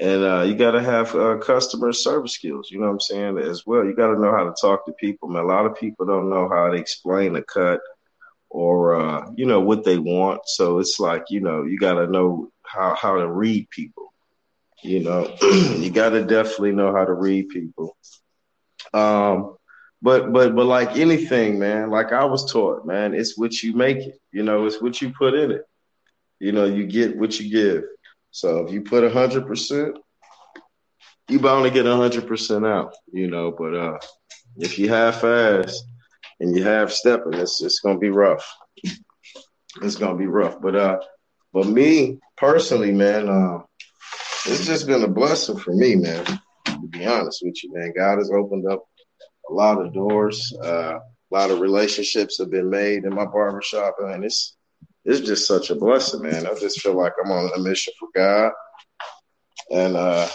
and 0.00 0.22
uh, 0.22 0.42
you 0.42 0.54
got 0.54 0.72
to 0.72 0.82
have 0.82 1.14
uh, 1.14 1.38
customer 1.38 1.92
service 1.92 2.32
skills. 2.34 2.70
You 2.70 2.78
know 2.80 2.86
what 2.86 2.92
I'm 2.92 3.00
saying 3.00 3.38
as 3.38 3.64
well. 3.66 3.84
You 3.84 3.94
got 3.94 4.14
to 4.14 4.20
know 4.20 4.32
how 4.32 4.44
to 4.44 4.54
talk 4.60 4.84
to 4.86 4.92
people. 4.92 5.28
Man, 5.28 5.42
a 5.44 5.46
lot 5.46 5.66
of 5.66 5.76
people 5.76 6.06
don't 6.06 6.28
know 6.28 6.48
how 6.48 6.68
to 6.68 6.76
explain 6.76 7.36
a 7.36 7.42
cut 7.42 7.80
or 8.50 8.94
uh, 8.94 9.30
you 9.36 9.46
know 9.46 9.60
what 9.60 9.84
they 9.84 9.98
want. 9.98 10.40
So 10.46 10.78
it's 10.78 10.98
like 11.00 11.24
you 11.30 11.40
know 11.40 11.64
you 11.64 11.78
got 11.78 11.94
to 11.94 12.06
know 12.06 12.50
how 12.64 12.94
how 12.94 13.16
to 13.16 13.30
read 13.30 13.68
people. 13.70 14.12
You 14.82 15.02
know, 15.02 15.34
you 15.42 15.90
got 15.90 16.10
to 16.10 16.24
definitely 16.24 16.72
know 16.72 16.92
how 16.94 17.04
to 17.04 17.14
read 17.14 17.48
people. 17.48 17.96
Um, 18.92 19.56
but 20.02 20.32
but 20.32 20.54
but 20.54 20.66
like 20.66 20.96
anything, 20.96 21.58
man, 21.58 21.90
like 21.90 22.12
I 22.12 22.24
was 22.24 22.50
taught, 22.52 22.86
man, 22.86 23.14
it's 23.14 23.36
what 23.38 23.62
you 23.62 23.74
make 23.74 23.98
it. 23.98 24.20
You 24.32 24.42
know, 24.42 24.66
it's 24.66 24.80
what 24.80 25.00
you 25.00 25.12
put 25.16 25.34
in 25.34 25.50
it. 25.50 25.62
You 26.38 26.52
know, 26.52 26.66
you 26.66 26.86
get 26.86 27.16
what 27.16 27.40
you 27.40 27.50
give. 27.50 27.84
So 28.30 28.64
if 28.64 28.72
you 28.72 28.82
put 28.82 29.10
hundred 29.12 29.46
percent, 29.46 29.96
you 31.28 31.40
bound 31.40 31.64
to 31.64 31.70
get 31.70 31.86
hundred 31.86 32.26
percent 32.26 32.66
out, 32.66 32.94
you 33.12 33.28
know. 33.28 33.54
But 33.56 33.74
uh, 33.74 33.98
if 34.56 34.78
you 34.78 34.88
half 34.88 35.20
fast 35.20 35.84
and 36.40 36.56
you 36.56 36.62
half 36.64 36.90
stepping, 36.90 37.34
it's 37.34 37.62
it's 37.62 37.80
gonna 37.80 37.98
be 37.98 38.10
rough. 38.10 38.46
it's 39.82 39.96
gonna 39.96 40.18
be 40.18 40.26
rough. 40.26 40.60
But 40.60 40.76
uh, 40.76 40.98
but 41.52 41.66
me 41.66 42.18
personally, 42.36 42.92
man, 42.92 43.28
uh, 43.28 43.58
it's 44.46 44.66
just 44.66 44.86
been 44.86 45.02
a 45.02 45.08
blessing 45.08 45.58
for 45.58 45.74
me, 45.74 45.96
man. 45.96 46.24
To 46.66 46.88
be 46.88 47.06
honest 47.06 47.42
with 47.44 47.62
you, 47.64 47.72
man, 47.72 47.92
God 47.96 48.18
has 48.18 48.30
opened 48.30 48.70
up 48.70 48.84
a 49.50 49.52
lot 49.52 49.80
of 49.80 49.92
doors. 49.92 50.52
Uh, 50.62 50.98
a 50.98 51.34
lot 51.34 51.50
of 51.50 51.60
relationships 51.60 52.38
have 52.38 52.50
been 52.50 52.70
made 52.70 53.04
in 53.04 53.14
my 53.14 53.24
barbershop, 53.24 53.96
and 53.98 54.24
it's 54.24 54.56
it's 55.06 55.20
just 55.20 55.46
such 55.46 55.70
a 55.70 55.74
blessing, 55.76 56.22
man. 56.22 56.46
I 56.46 56.54
just 56.54 56.80
feel 56.80 56.94
like 56.94 57.12
I'm 57.24 57.30
on 57.30 57.50
a 57.54 57.60
mission 57.60 57.94
for 57.98 58.08
God, 58.14 58.52
and 59.72 59.96
uh, 59.96 60.28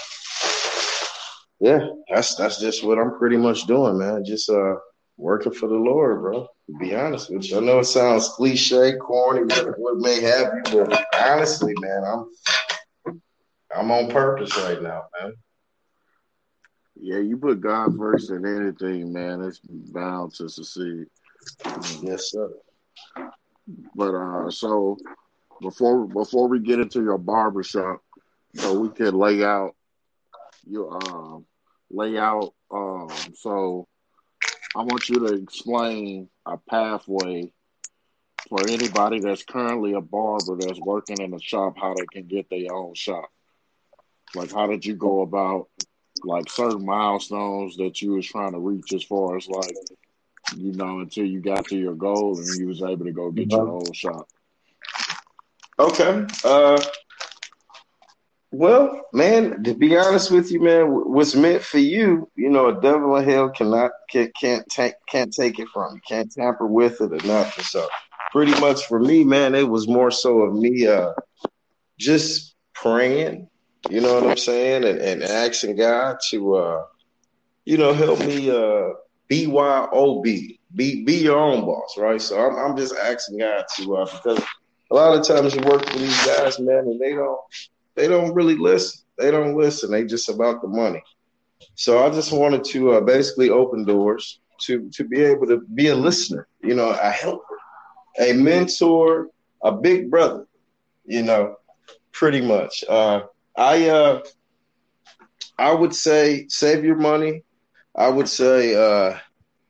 yeah, 1.60 1.88
that's 2.10 2.36
that's 2.36 2.60
just 2.60 2.84
what 2.84 2.98
I'm 2.98 3.18
pretty 3.18 3.36
much 3.36 3.68
doing, 3.68 4.00
man. 4.00 4.24
Just 4.24 4.50
uh, 4.50 4.76
working 5.18 5.52
for 5.52 5.68
the 5.68 5.76
Lord, 5.76 6.22
bro. 6.22 6.48
To 6.68 6.78
be 6.80 6.96
honest 6.96 7.30
with 7.30 7.50
you, 7.50 7.58
I 7.58 7.60
know 7.60 7.80
it 7.80 7.86
sounds 7.86 8.30
cliche, 8.30 8.96
corny, 8.96 9.42
what, 9.78 9.98
may 9.98 10.22
have 10.22 10.54
you, 10.54 10.86
but 10.86 11.06
honestly, 11.20 11.74
man, 11.80 12.04
I'm 12.06 13.20
I'm 13.76 13.92
on 13.92 14.10
purpose 14.10 14.58
right 14.58 14.82
now, 14.82 15.04
man. 15.20 15.34
Yeah, 16.96 17.18
you 17.18 17.36
put 17.36 17.60
God 17.60 17.98
first 17.98 18.30
in 18.30 18.46
anything, 18.46 19.12
man. 19.12 19.42
It's 19.42 19.60
bound 19.60 20.34
to 20.36 20.48
succeed. 20.48 21.08
Yes, 22.02 22.32
sir. 22.32 22.52
But 23.96 24.14
uh, 24.16 24.52
so 24.52 24.98
before 25.62 26.08
before 26.08 26.48
we 26.48 26.60
get 26.60 26.80
into 26.80 27.02
your 27.04 27.18
barbershop, 27.18 28.02
so 28.56 28.80
we 28.80 28.90
can 28.90 29.18
lay 29.18 29.44
out 29.44 29.76
your 30.68 30.98
um 31.08 31.46
lay 31.90 32.18
out 32.18 32.54
um 32.72 33.10
so 33.36 33.88
I 34.76 34.84
want 34.84 35.10
you 35.10 35.20
to 35.20 35.34
explain 35.34 36.30
a 36.46 36.58
pathway 36.58 37.52
for 38.50 38.62
anybody 38.68 39.20
that's 39.20 39.44
currently 39.44 39.94
a 39.94 40.02
barber 40.02 40.58
that's 40.58 40.80
working 40.80 41.20
in 41.22 41.34
a 41.34 41.40
shop 41.40 41.76
how 41.78 41.94
they 41.94 42.06
can 42.06 42.28
get 42.28 42.50
their 42.50 42.74
own 42.74 42.94
shop. 42.94 43.30
Like 44.34 44.52
how 44.52 44.68
did 44.68 44.86
you 44.86 44.96
go 44.96 45.22
about 45.22 45.68
like 46.24 46.50
certain 46.50 46.86
milestones 46.86 47.78
that 47.78 48.02
you 48.02 48.14
was 48.14 48.26
trying 48.26 48.54
to 48.54 48.60
reach 48.60 48.94
as 48.94 49.04
far 49.04 49.38
as 49.38 49.48
like 49.48 49.76
you 50.58 50.72
know 50.74 51.00
until 51.00 51.26
you 51.26 51.40
got 51.40 51.66
to 51.66 51.78
your 51.78 51.96
goal 51.96 52.38
and 52.38 52.60
you 52.60 52.68
was 52.68 52.82
able 52.82 53.06
to 53.06 53.12
go 53.12 53.32
get 53.32 53.52
your 53.52 53.70
own 53.70 53.92
shop 53.94 54.28
okay 55.80 56.26
uh 56.44 56.82
well 58.52 59.02
man 59.14 59.64
to 59.64 59.74
be 59.74 59.98
honest 59.98 60.32
with 60.32 60.52
you 60.52 60.62
man 60.62 60.86
what's 60.88 61.36
meant 61.36 61.62
for 61.62 61.80
you 61.80 62.30
you 62.36 62.50
know 62.50 62.68
a 62.68 62.82
devil 62.82 63.16
in 63.16 63.24
hell 63.24 63.50
cannot 63.50 63.92
can't 64.10 64.34
can't 64.36 64.68
take 64.68 64.94
can't 65.10 65.34
take 65.34 65.60
it 65.60 65.68
from 65.70 65.96
you 65.96 66.02
can't 66.08 66.32
tamper 66.32 66.68
with 66.68 67.00
it 67.02 67.12
or 67.12 67.28
nothing 67.28 67.64
so 67.64 67.88
pretty 68.32 68.58
much 68.60 68.86
for 68.88 69.00
me 69.00 69.24
man 69.24 69.56
it 69.56 69.68
was 69.68 69.88
more 69.88 70.12
so 70.12 70.40
of 70.40 70.54
me 70.54 70.88
uh 70.88 71.14
just 71.98 72.56
praying 72.74 73.48
you 73.90 74.02
know 74.02 74.14
what 74.16 74.30
I'm 74.30 74.38
saying? 74.38 74.84
And, 74.84 75.00
and 75.00 75.24
asking 75.24 75.78
God 75.78 76.18
to, 76.30 76.56
uh, 76.56 76.84
you 77.66 77.78
know, 77.78 77.94
help 77.94 78.20
me 78.20 78.50
uh, 78.50 78.90
BYOB, 79.32 80.60
be 80.76 81.04
be 81.06 81.14
your 81.16 81.40
own 81.40 81.66
boss, 81.66 81.98
right? 81.98 82.22
So 82.22 82.38
I'm, 82.40 82.56
I'm 82.58 82.78
just 82.78 82.96
asking 82.96 83.40
God 83.40 83.64
to 83.78 83.98
uh, 83.98 84.06
because 84.06 84.44
a 84.92 84.96
lot 84.96 85.18
of 85.18 85.26
times 85.26 85.56
you 85.56 85.62
work 85.62 85.90
for 85.90 86.00
these 86.00 86.26
guys, 86.26 86.60
man, 86.60 86.80
and 86.80 87.00
they 87.00 87.14
don't 87.14 87.40
they 87.96 88.08
don't 88.08 88.34
really 88.34 88.56
listen. 88.56 89.02
They 89.18 89.32
don't 89.32 89.56
listen. 89.56 89.92
They 89.92 90.04
just 90.06 90.30
about 90.30 90.62
the 90.62 90.68
money. 90.68 91.02
So 91.76 92.06
I 92.06 92.10
just 92.10 92.32
wanted 92.32 92.64
to 92.66 92.94
uh, 92.94 93.02
basically 93.02 93.50
open 93.50 93.86
doors 93.86 94.40
to 94.64 94.90
to 94.90 95.04
be 95.06 95.22
able 95.22 95.48
to 95.48 95.62
be 95.74 95.88
a 95.88 95.96
listener, 95.96 96.48
you 96.62 96.76
know, 96.76 96.90
a 96.90 97.10
helper, 97.10 97.58
a 98.20 98.34
mentor, 98.34 99.28
a 99.64 99.72
big 99.72 100.12
brother, 100.12 100.46
you 101.06 101.24
know, 101.24 101.56
pretty 102.12 102.42
much. 102.42 102.84
Uh, 102.88 103.22
I 103.56 103.90
uh 103.90 104.24
I 105.58 105.74
would 105.74 105.96
say 105.96 106.48
save 106.50 106.84
your 106.84 106.96
money. 106.98 107.44
I 107.96 108.10
would 108.10 108.30
say 108.30 108.76
uh 108.76 109.18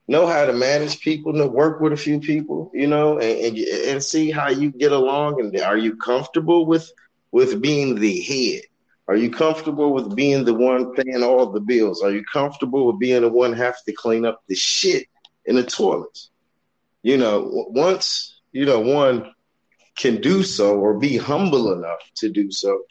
know 0.08 0.28
how 0.28 0.46
to 0.46 0.54
manage 0.54 1.00
people, 1.00 1.34
know 1.34 1.48
work 1.48 1.80
with 1.80 1.94
a 1.94 1.98
few 1.98 2.20
people, 2.20 2.70
you 2.74 2.86
know, 2.86 3.18
and, 3.20 3.58
and, 3.58 3.58
and 3.58 4.04
see 4.04 4.30
how 4.30 4.50
you 4.50 4.70
get 4.72 4.92
along. 4.92 5.40
And 5.40 5.58
are 5.62 5.78
you 5.78 5.96
comfortable 5.96 6.66
with 6.66 6.92
with 7.32 7.62
being 7.62 7.96
the 7.96 8.22
head? 8.22 8.64
Are 9.08 9.16
you 9.16 9.32
comfortable 9.32 9.94
with 9.94 10.16
being 10.16 10.46
the 10.46 10.54
one 10.54 10.94
paying 10.94 11.24
all 11.24 11.52
the 11.52 11.60
bills? 11.60 12.04
Are 12.04 12.12
you 12.12 12.24
comfortable 12.32 12.88
with 12.88 13.00
being 13.00 13.22
the 13.22 13.30
one 13.30 13.54
have 13.54 13.82
to 13.86 13.94
clean 13.94 14.26
up 14.26 14.42
the 14.48 14.56
shit 14.56 15.08
in 15.46 15.56
the 15.56 15.64
toilets? 15.64 16.30
You 17.04 17.18
know, 17.18 17.66
once 17.70 18.40
you 18.52 18.66
know 18.66 18.80
one 18.80 19.32
can 19.98 20.22
do 20.22 20.44
so 20.44 20.78
or 20.78 21.00
be 21.00 21.18
humble 21.18 21.74
enough 21.74 22.00
to 22.16 22.30
do 22.30 22.52
so, 22.52 22.84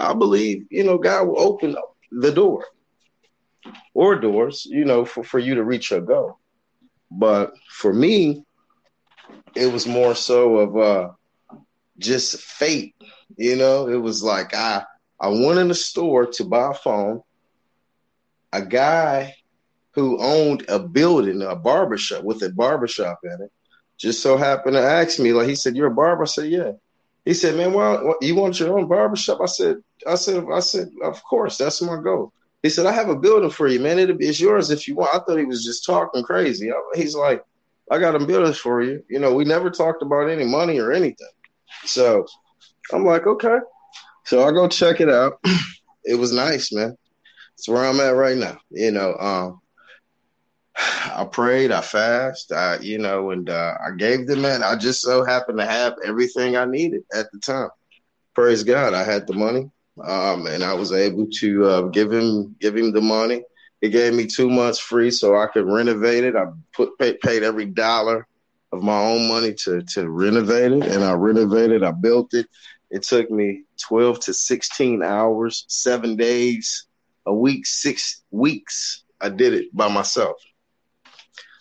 I 0.00 0.14
believe, 0.14 0.66
you 0.70 0.84
know, 0.84 0.98
God 0.98 1.28
will 1.28 1.40
open 1.40 1.76
up 1.76 1.96
the 2.10 2.32
door 2.32 2.64
or 3.94 4.16
doors, 4.16 4.66
you 4.68 4.84
know, 4.84 5.04
for, 5.04 5.24
for 5.24 5.38
you 5.38 5.54
to 5.54 5.64
reach 5.64 5.90
your 5.90 6.00
goal. 6.00 6.38
But 7.10 7.52
for 7.70 7.92
me, 7.92 8.44
it 9.54 9.72
was 9.72 9.86
more 9.86 10.14
so 10.14 10.56
of 10.56 10.76
uh 10.76 11.10
just 11.98 12.40
fate, 12.40 12.94
you 13.36 13.56
know. 13.56 13.88
It 13.88 13.96
was 13.96 14.22
like 14.22 14.54
I 14.54 14.84
I 15.20 15.28
went 15.28 15.58
in 15.58 15.68
the 15.68 15.74
store 15.74 16.26
to 16.26 16.44
buy 16.44 16.70
a 16.70 16.74
phone. 16.74 17.22
A 18.52 18.62
guy 18.62 19.34
who 19.92 20.18
owned 20.20 20.64
a 20.68 20.78
building, 20.78 21.42
a 21.42 21.56
barbershop 21.56 22.22
with 22.22 22.42
a 22.42 22.50
barbershop 22.50 23.20
in 23.24 23.42
it, 23.42 23.52
just 23.98 24.22
so 24.22 24.36
happened 24.36 24.74
to 24.74 24.82
ask 24.82 25.18
me, 25.18 25.32
like 25.32 25.48
he 25.48 25.54
said, 25.54 25.76
You're 25.76 25.92
a 25.92 25.94
barber? 25.94 26.24
I 26.24 26.26
said, 26.26 26.50
Yeah. 26.50 26.72
He 27.26 27.34
said, 27.34 27.56
"Man, 27.56 27.72
well, 27.72 28.16
you 28.22 28.36
want 28.36 28.60
your 28.60 28.78
own 28.78 28.86
barbershop?" 28.86 29.40
I 29.42 29.46
said, 29.46 29.78
"I 30.06 30.14
said, 30.14 30.44
I 30.50 30.60
said, 30.60 30.90
of 31.02 31.22
course, 31.24 31.58
that's 31.58 31.82
my 31.82 32.00
goal." 32.00 32.32
He 32.62 32.70
said, 32.70 32.86
"I 32.86 32.92
have 32.92 33.08
a 33.08 33.16
building 33.16 33.50
for 33.50 33.68
you, 33.68 33.80
man. 33.80 33.98
It'll 33.98 34.16
be, 34.16 34.26
it's 34.26 34.40
yours 34.40 34.70
if 34.70 34.88
you 34.88 34.96
want." 34.96 35.14
I 35.14 35.18
thought 35.18 35.38
he 35.38 35.44
was 35.44 35.64
just 35.64 35.84
talking 35.84 36.22
crazy. 36.22 36.70
He's 36.94 37.14
like, 37.14 37.42
"I 37.90 37.98
got 37.98 38.20
a 38.20 38.26
building 38.26 38.52
for 38.52 38.82
you." 38.82 39.02
You 39.08 39.18
know, 39.20 39.34
we 39.34 39.44
never 39.44 39.70
talked 39.70 40.02
about 40.02 40.28
any 40.30 40.44
money 40.44 40.78
or 40.78 40.92
anything. 40.92 41.28
So 41.84 42.26
I'm 42.92 43.04
like, 43.04 43.26
"Okay." 43.26 43.58
So 44.24 44.44
I 44.44 44.50
go 44.50 44.68
check 44.68 45.00
it 45.00 45.08
out. 45.10 45.38
it 46.04 46.16
was 46.16 46.32
nice, 46.32 46.72
man. 46.72 46.96
It's 47.54 47.68
where 47.68 47.84
I'm 47.84 48.00
at 48.00 48.10
right 48.10 48.36
now. 48.36 48.58
You 48.70 48.90
know, 48.90 49.14
um, 49.14 49.60
I 50.76 51.26
prayed, 51.30 51.72
I 51.72 51.80
fasted, 51.80 52.56
I, 52.56 52.78
you 52.80 52.98
know, 52.98 53.30
and 53.30 53.48
uh, 53.48 53.74
I 53.84 53.96
gave 53.96 54.26
them 54.26 54.42
man. 54.42 54.62
I 54.62 54.76
just 54.76 55.00
so 55.00 55.24
happened 55.24 55.58
to 55.58 55.64
have 55.64 55.94
everything 56.04 56.56
I 56.56 56.66
needed 56.66 57.04
at 57.14 57.30
the 57.32 57.38
time. 57.38 57.70
Praise 58.34 58.62
God, 58.62 58.92
I 58.92 59.02
had 59.02 59.26
the 59.26 59.32
money, 59.32 59.70
um, 60.04 60.46
and 60.46 60.62
I 60.62 60.74
was 60.74 60.92
able 60.92 61.26
to 61.40 61.64
uh, 61.64 61.82
give 61.88 62.12
him 62.12 62.56
give 62.60 62.76
him 62.76 62.92
the 62.92 63.00
money. 63.00 63.42
He 63.80 63.88
gave 63.88 64.14
me 64.14 64.26
two 64.26 64.48
months 64.48 64.78
free 64.78 65.10
so 65.10 65.36
I 65.36 65.46
could 65.46 65.66
renovate 65.66 66.24
it. 66.24 66.36
I 66.36 66.46
put 66.74 66.98
paid 66.98 67.42
every 67.42 67.66
dollar 67.66 68.26
of 68.72 68.82
my 68.82 68.98
own 68.98 69.28
money 69.28 69.54
to 69.64 69.82
to 69.94 70.08
renovate 70.08 70.72
it, 70.72 70.84
and 70.84 71.04
I 71.04 71.12
renovated. 71.12 71.82
I 71.82 71.92
built 71.92 72.34
it. 72.34 72.46
It 72.90 73.02
took 73.02 73.30
me 73.30 73.64
twelve 73.80 74.20
to 74.20 74.34
sixteen 74.34 75.02
hours, 75.02 75.64
seven 75.68 76.16
days 76.16 76.86
a 77.26 77.34
week, 77.34 77.66
six 77.66 78.22
weeks. 78.30 79.04
I 79.20 79.28
did 79.28 79.54
it 79.54 79.74
by 79.74 79.88
myself. 79.88 80.36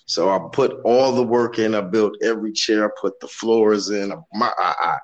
So 0.08 0.30
I 0.30 0.40
put 0.52 0.82
all 0.86 1.14
the 1.14 1.24
work 1.24 1.58
in. 1.58 1.74
I 1.74 1.82
built 1.82 2.14
every 2.22 2.52
chair, 2.52 2.86
I 2.86 2.90
put 3.00 3.20
the 3.20 3.28
floors 3.28 3.90
in. 3.90 4.14
My, 4.34 4.52
I, 4.58 4.76
I 4.80 4.98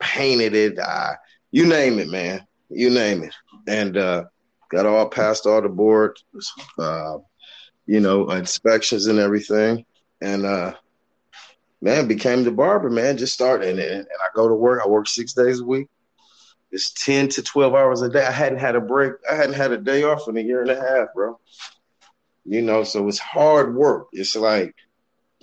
painted 0.00 0.54
it. 0.54 0.78
I, 0.78 1.16
you 1.50 1.66
name 1.66 1.98
it, 1.98 2.08
man. 2.08 2.46
You 2.74 2.90
name 2.90 3.22
it. 3.22 3.34
And 3.66 3.96
uh, 3.96 4.24
got 4.70 4.86
all 4.86 5.08
passed 5.08 5.46
all 5.46 5.62
the 5.62 5.68
board, 5.68 6.18
uh, 6.78 7.18
you 7.86 8.00
know, 8.00 8.30
inspections 8.30 9.06
and 9.06 9.18
everything. 9.18 9.84
And 10.20 10.44
uh, 10.44 10.74
man, 11.80 12.08
became 12.08 12.44
the 12.44 12.50
barber, 12.50 12.90
man. 12.90 13.16
Just 13.16 13.34
started. 13.34 13.68
And, 13.68 13.78
and 13.78 14.06
I 14.20 14.28
go 14.34 14.48
to 14.48 14.54
work. 14.54 14.82
I 14.84 14.88
work 14.88 15.08
six 15.08 15.32
days 15.32 15.60
a 15.60 15.64
week. 15.64 15.88
It's 16.72 16.92
10 16.92 17.28
to 17.30 17.42
12 17.42 17.74
hours 17.74 18.02
a 18.02 18.08
day. 18.08 18.26
I 18.26 18.32
hadn't 18.32 18.58
had 18.58 18.74
a 18.74 18.80
break. 18.80 19.12
I 19.30 19.36
hadn't 19.36 19.54
had 19.54 19.70
a 19.70 19.78
day 19.78 20.02
off 20.02 20.26
in 20.28 20.36
a 20.36 20.40
year 20.40 20.60
and 20.60 20.70
a 20.70 20.80
half, 20.80 21.08
bro. 21.14 21.38
You 22.44 22.62
know, 22.62 22.82
so 22.82 23.06
it's 23.06 23.18
hard 23.18 23.76
work. 23.76 24.08
It's 24.12 24.34
like 24.34 24.74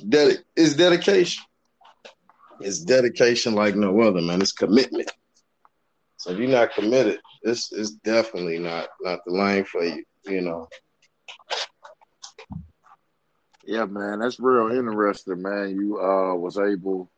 that 0.09 0.43
it's 0.55 0.75
dedication. 0.75 1.43
It's 2.59 2.79
dedication 2.79 3.55
like 3.55 3.75
no 3.75 4.01
other, 4.01 4.21
man. 4.21 4.41
It's 4.41 4.51
commitment. 4.51 5.11
So 6.21 6.29
if 6.29 6.37
you're 6.37 6.49
not 6.49 6.75
committed, 6.75 7.19
this 7.41 7.71
is 7.71 7.93
definitely 7.93 8.59
not 8.59 8.89
not 9.01 9.25
the 9.25 9.33
line 9.33 9.65
for 9.65 9.83
you, 9.83 10.03
you 10.27 10.41
know. 10.41 10.69
Yeah, 13.63 13.85
man, 13.85 14.19
that's 14.19 14.39
real 14.39 14.71
interesting, 14.71 15.41
man. 15.41 15.75
You 15.75 15.99
uh 15.99 16.35
was 16.35 16.59
able 16.59 17.09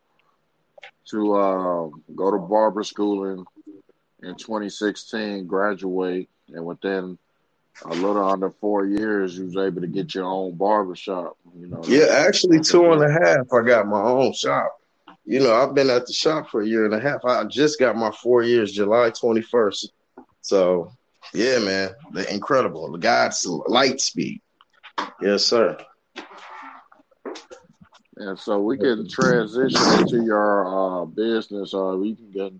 to 1.10 1.34
uh, 1.34 1.88
go 2.14 2.30
to 2.30 2.38
barber 2.38 2.82
school 2.82 3.26
in 3.26 3.44
in 4.26 4.36
2016, 4.36 5.46
graduate, 5.46 6.30
and 6.48 6.64
within 6.64 7.18
a 7.84 7.94
little 7.94 8.26
under 8.26 8.48
four 8.48 8.86
years, 8.86 9.36
you 9.36 9.44
was 9.44 9.58
able 9.58 9.82
to 9.82 9.86
get 9.86 10.14
your 10.14 10.24
own 10.24 10.56
barber 10.56 10.96
shop. 10.96 11.36
You 11.54 11.66
know. 11.66 11.82
Yeah, 11.84 12.06
actually, 12.26 12.60
two 12.60 12.90
and 12.90 13.02
a 13.02 13.12
half. 13.12 13.52
I 13.52 13.66
got 13.66 13.86
my 13.86 14.00
own 14.00 14.32
shop. 14.32 14.72
You 15.24 15.40
know, 15.40 15.54
I've 15.54 15.74
been 15.74 15.90
at 15.90 16.06
the 16.06 16.12
shop 16.12 16.50
for 16.50 16.62
a 16.62 16.66
year 16.66 16.84
and 16.84 16.94
a 16.94 17.00
half. 17.00 17.24
I 17.24 17.44
just 17.44 17.78
got 17.78 17.96
my 17.96 18.10
four 18.10 18.42
years, 18.42 18.72
July 18.72 19.10
21st. 19.10 19.86
So, 20.42 20.92
yeah, 21.32 21.58
man, 21.58 21.90
the 22.12 22.30
incredible. 22.32 22.92
The 22.92 22.98
God's 22.98 23.46
light 23.46 24.00
speed. 24.00 24.42
Yes, 25.22 25.44
sir. 25.44 25.78
And 28.16 28.38
so 28.38 28.60
we 28.60 28.76
can 28.76 29.08
transition 29.08 30.00
into 30.00 30.22
your 30.22 30.66
uh, 30.66 31.04
business. 31.06 31.74
Uh, 31.74 31.98
you 32.00 32.14
can 32.14 32.30
get, 32.30 32.52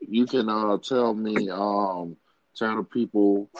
you 0.00 0.26
can 0.26 0.48
uh, 0.48 0.76
tell 0.78 1.14
me, 1.14 1.50
um, 1.50 2.16
tell 2.54 2.76
the 2.76 2.84
people, 2.84 3.50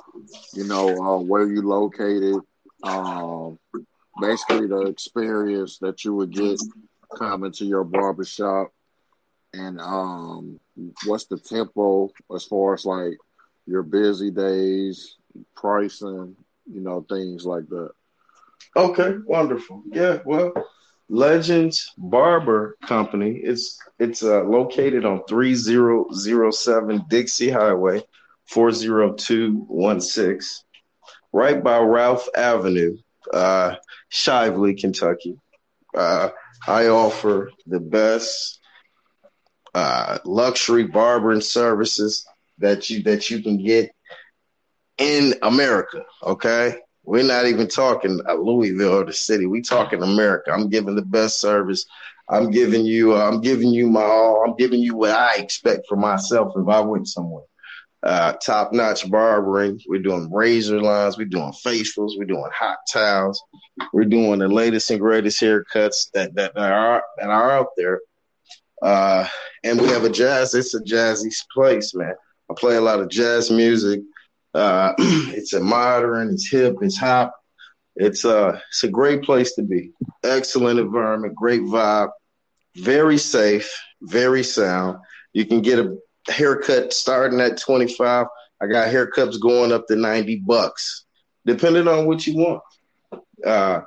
you 0.52 0.64
know, 0.64 1.02
uh, 1.02 1.18
where 1.18 1.46
you 1.46 1.62
located, 1.62 2.38
um, 2.84 3.58
basically 4.20 4.66
the 4.66 4.82
experience 4.82 5.78
that 5.78 6.04
you 6.04 6.14
would 6.14 6.30
get 6.30 6.60
coming 7.16 7.52
to 7.52 7.64
your 7.64 7.84
barbershop, 7.84 8.72
and 9.52 9.80
um, 9.80 10.58
what's 11.06 11.26
the 11.26 11.38
tempo 11.38 12.10
as 12.34 12.44
far 12.44 12.74
as 12.74 12.84
like 12.84 13.16
your 13.66 13.82
busy 13.82 14.30
days, 14.30 15.16
pricing, 15.54 16.34
you 16.70 16.80
know, 16.80 17.04
things 17.08 17.44
like 17.44 17.68
that. 17.68 17.90
Okay, 18.76 19.16
wonderful. 19.26 19.82
Yeah, 19.86 20.18
well, 20.24 20.52
Legends 21.08 21.92
Barber 21.98 22.76
Company. 22.86 23.40
It's 23.42 23.78
it's 23.98 24.22
uh, 24.22 24.44
located 24.44 25.04
on 25.04 25.22
3007 25.28 27.04
Dixie 27.08 27.50
Highway, 27.50 28.02
40216, 28.46 30.64
right 31.32 31.62
by 31.62 31.78
Ralph 31.78 32.28
Avenue, 32.34 32.96
uh, 33.32 33.76
Shively, 34.10 34.80
Kentucky. 34.80 35.36
Uh, 35.94 36.30
I 36.66 36.86
offer 36.88 37.50
the 37.66 37.80
best 37.80 38.60
uh, 39.74 40.18
luxury 40.24 40.84
barbering 40.84 41.40
services 41.40 42.26
that 42.58 42.90
you 42.90 43.02
that 43.04 43.30
you 43.30 43.42
can 43.42 43.62
get 43.62 43.90
in 44.98 45.34
America. 45.42 46.04
Okay, 46.22 46.76
we're 47.04 47.24
not 47.24 47.46
even 47.46 47.68
talking 47.68 48.20
Louisville 48.38 49.00
or 49.00 49.04
the 49.04 49.12
city. 49.12 49.46
We 49.46 49.62
talking 49.62 50.02
America. 50.02 50.52
I'm 50.52 50.68
giving 50.68 50.94
the 50.94 51.02
best 51.02 51.40
service. 51.40 51.86
I'm 52.28 52.50
giving 52.50 52.84
you. 52.84 53.14
Uh, 53.14 53.28
I'm 53.28 53.40
giving 53.40 53.70
you 53.70 53.88
my 53.88 54.02
all. 54.02 54.44
I'm 54.46 54.56
giving 54.56 54.80
you 54.80 54.96
what 54.96 55.10
I 55.10 55.36
expect 55.36 55.86
for 55.88 55.96
myself 55.96 56.52
if 56.56 56.68
I 56.68 56.80
went 56.80 57.08
somewhere. 57.08 57.44
Uh, 58.02 58.32
top 58.32 58.72
notch 58.72 59.08
barbering. 59.08 59.80
We're 59.86 60.02
doing 60.02 60.30
razor 60.32 60.80
lines. 60.80 61.16
We're 61.16 61.26
doing 61.26 61.52
facials. 61.64 62.18
We're 62.18 62.24
doing 62.24 62.50
hot 62.52 62.78
towels. 62.92 63.40
We're 63.92 64.04
doing 64.04 64.40
the 64.40 64.48
latest 64.48 64.90
and 64.90 64.98
greatest 64.98 65.40
haircuts 65.40 66.10
that 66.12 66.34
that, 66.34 66.56
are 66.56 67.04
that 67.18 67.28
are 67.28 67.50
out 67.52 67.68
there. 67.76 68.00
Uh, 68.82 69.28
and 69.62 69.80
we 69.80 69.86
have 69.88 70.02
a 70.04 70.10
jazz. 70.10 70.54
It's 70.54 70.74
a 70.74 70.80
jazzy 70.80 71.32
place, 71.54 71.94
man. 71.94 72.14
I 72.50 72.54
play 72.54 72.74
a 72.74 72.80
lot 72.80 72.98
of 72.98 73.08
jazz 73.08 73.50
music. 73.50 74.00
Uh, 74.52 74.94
it's 74.98 75.52
a 75.52 75.60
modern, 75.60 76.30
it's 76.30 76.50
hip, 76.50 76.76
it's 76.82 76.98
hop. 76.98 77.34
It's 77.94 78.24
uh, 78.24 78.58
it's 78.68 78.84
a 78.84 78.88
great 78.88 79.22
place 79.22 79.54
to 79.54 79.62
be. 79.62 79.90
Excellent 80.24 80.80
environment, 80.80 81.34
great 81.34 81.62
vibe, 81.62 82.10
very 82.76 83.18
safe, 83.18 83.72
very 84.00 84.42
sound. 84.42 84.98
You 85.32 85.44
can 85.46 85.62
get 85.62 85.78
a 85.78 85.96
haircut 86.28 86.92
starting 86.92 87.40
at 87.40 87.58
25. 87.58 88.26
I 88.60 88.66
got 88.66 88.88
haircuts 88.88 89.40
going 89.40 89.72
up 89.72 89.86
to 89.88 89.96
90 89.96 90.42
bucks, 90.46 91.04
depending 91.44 91.88
on 91.88 92.06
what 92.06 92.26
you 92.26 92.36
want. 92.36 92.62
Uh, 93.44 93.80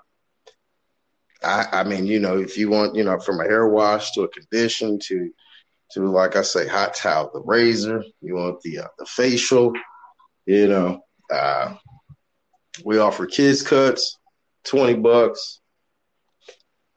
I, 1.43 1.67
I 1.71 1.83
mean, 1.83 2.05
you 2.05 2.19
know, 2.19 2.37
if 2.37 2.57
you 2.57 2.69
want, 2.69 2.95
you 2.95 3.03
know, 3.03 3.19
from 3.19 3.39
a 3.39 3.43
hair 3.43 3.67
wash 3.67 4.11
to 4.13 4.23
a 4.23 4.27
condition 4.27 4.99
to, 5.03 5.31
to 5.91 6.01
like 6.01 6.35
I 6.35 6.41
say, 6.41 6.67
hot 6.67 6.93
towel, 6.95 7.31
the 7.33 7.41
razor, 7.41 8.03
you 8.21 8.35
want 8.35 8.61
the 8.61 8.79
uh, 8.79 8.87
the 8.97 9.05
facial, 9.05 9.73
you 10.45 10.67
know, 10.67 11.01
uh, 11.31 11.75
we 12.83 12.97
offer 12.97 13.25
kids 13.27 13.61
cuts, 13.61 14.17
twenty 14.63 14.95
bucks, 14.95 15.61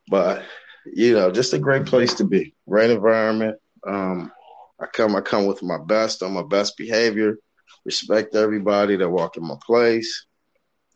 but 0.08 0.42
you 0.86 1.14
know, 1.14 1.30
just 1.30 1.52
a 1.52 1.58
great 1.58 1.86
place 1.86 2.14
to 2.14 2.24
be. 2.24 2.54
Great 2.68 2.90
environment. 2.90 3.58
Um, 3.86 4.32
I 4.80 4.86
come, 4.86 5.16
I 5.16 5.20
come 5.20 5.46
with 5.46 5.62
my 5.62 5.78
best 5.78 6.22
on 6.22 6.32
my 6.32 6.42
best 6.42 6.76
behavior. 6.76 7.38
Respect 7.84 8.34
everybody 8.34 8.96
that 8.96 9.08
walk 9.08 9.36
in 9.36 9.44
my 9.44 9.56
place, 9.64 10.26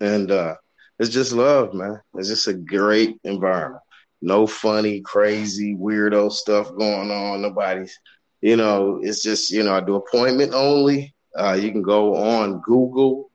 and 0.01 0.31
uh, 0.31 0.57
it's 0.99 1.11
just 1.11 1.33
love, 1.33 1.75
man. 1.75 2.01
It's 2.15 2.29
just 2.29 2.49
a 2.49 2.55
great 2.55 3.19
environment. 3.25 3.83
No 4.21 4.47
funny, 4.47 5.01
crazy, 5.01 5.75
weirdo 5.75 6.31
stuff 6.31 6.71
going 6.77 7.11
on. 7.11 7.43
Nobody's, 7.43 7.99
you 8.41 8.57
know, 8.57 9.01
it's 9.03 9.23
just, 9.23 9.51
you 9.51 9.63
know, 9.65 9.75
I 9.75 9.81
do 9.81 9.97
appointment 9.97 10.55
only. 10.55 11.15
Uh, 11.37 11.55
you 11.55 11.73
can 11.73 11.83
go 11.83 12.15
on 12.15 12.61
Google. 12.61 13.31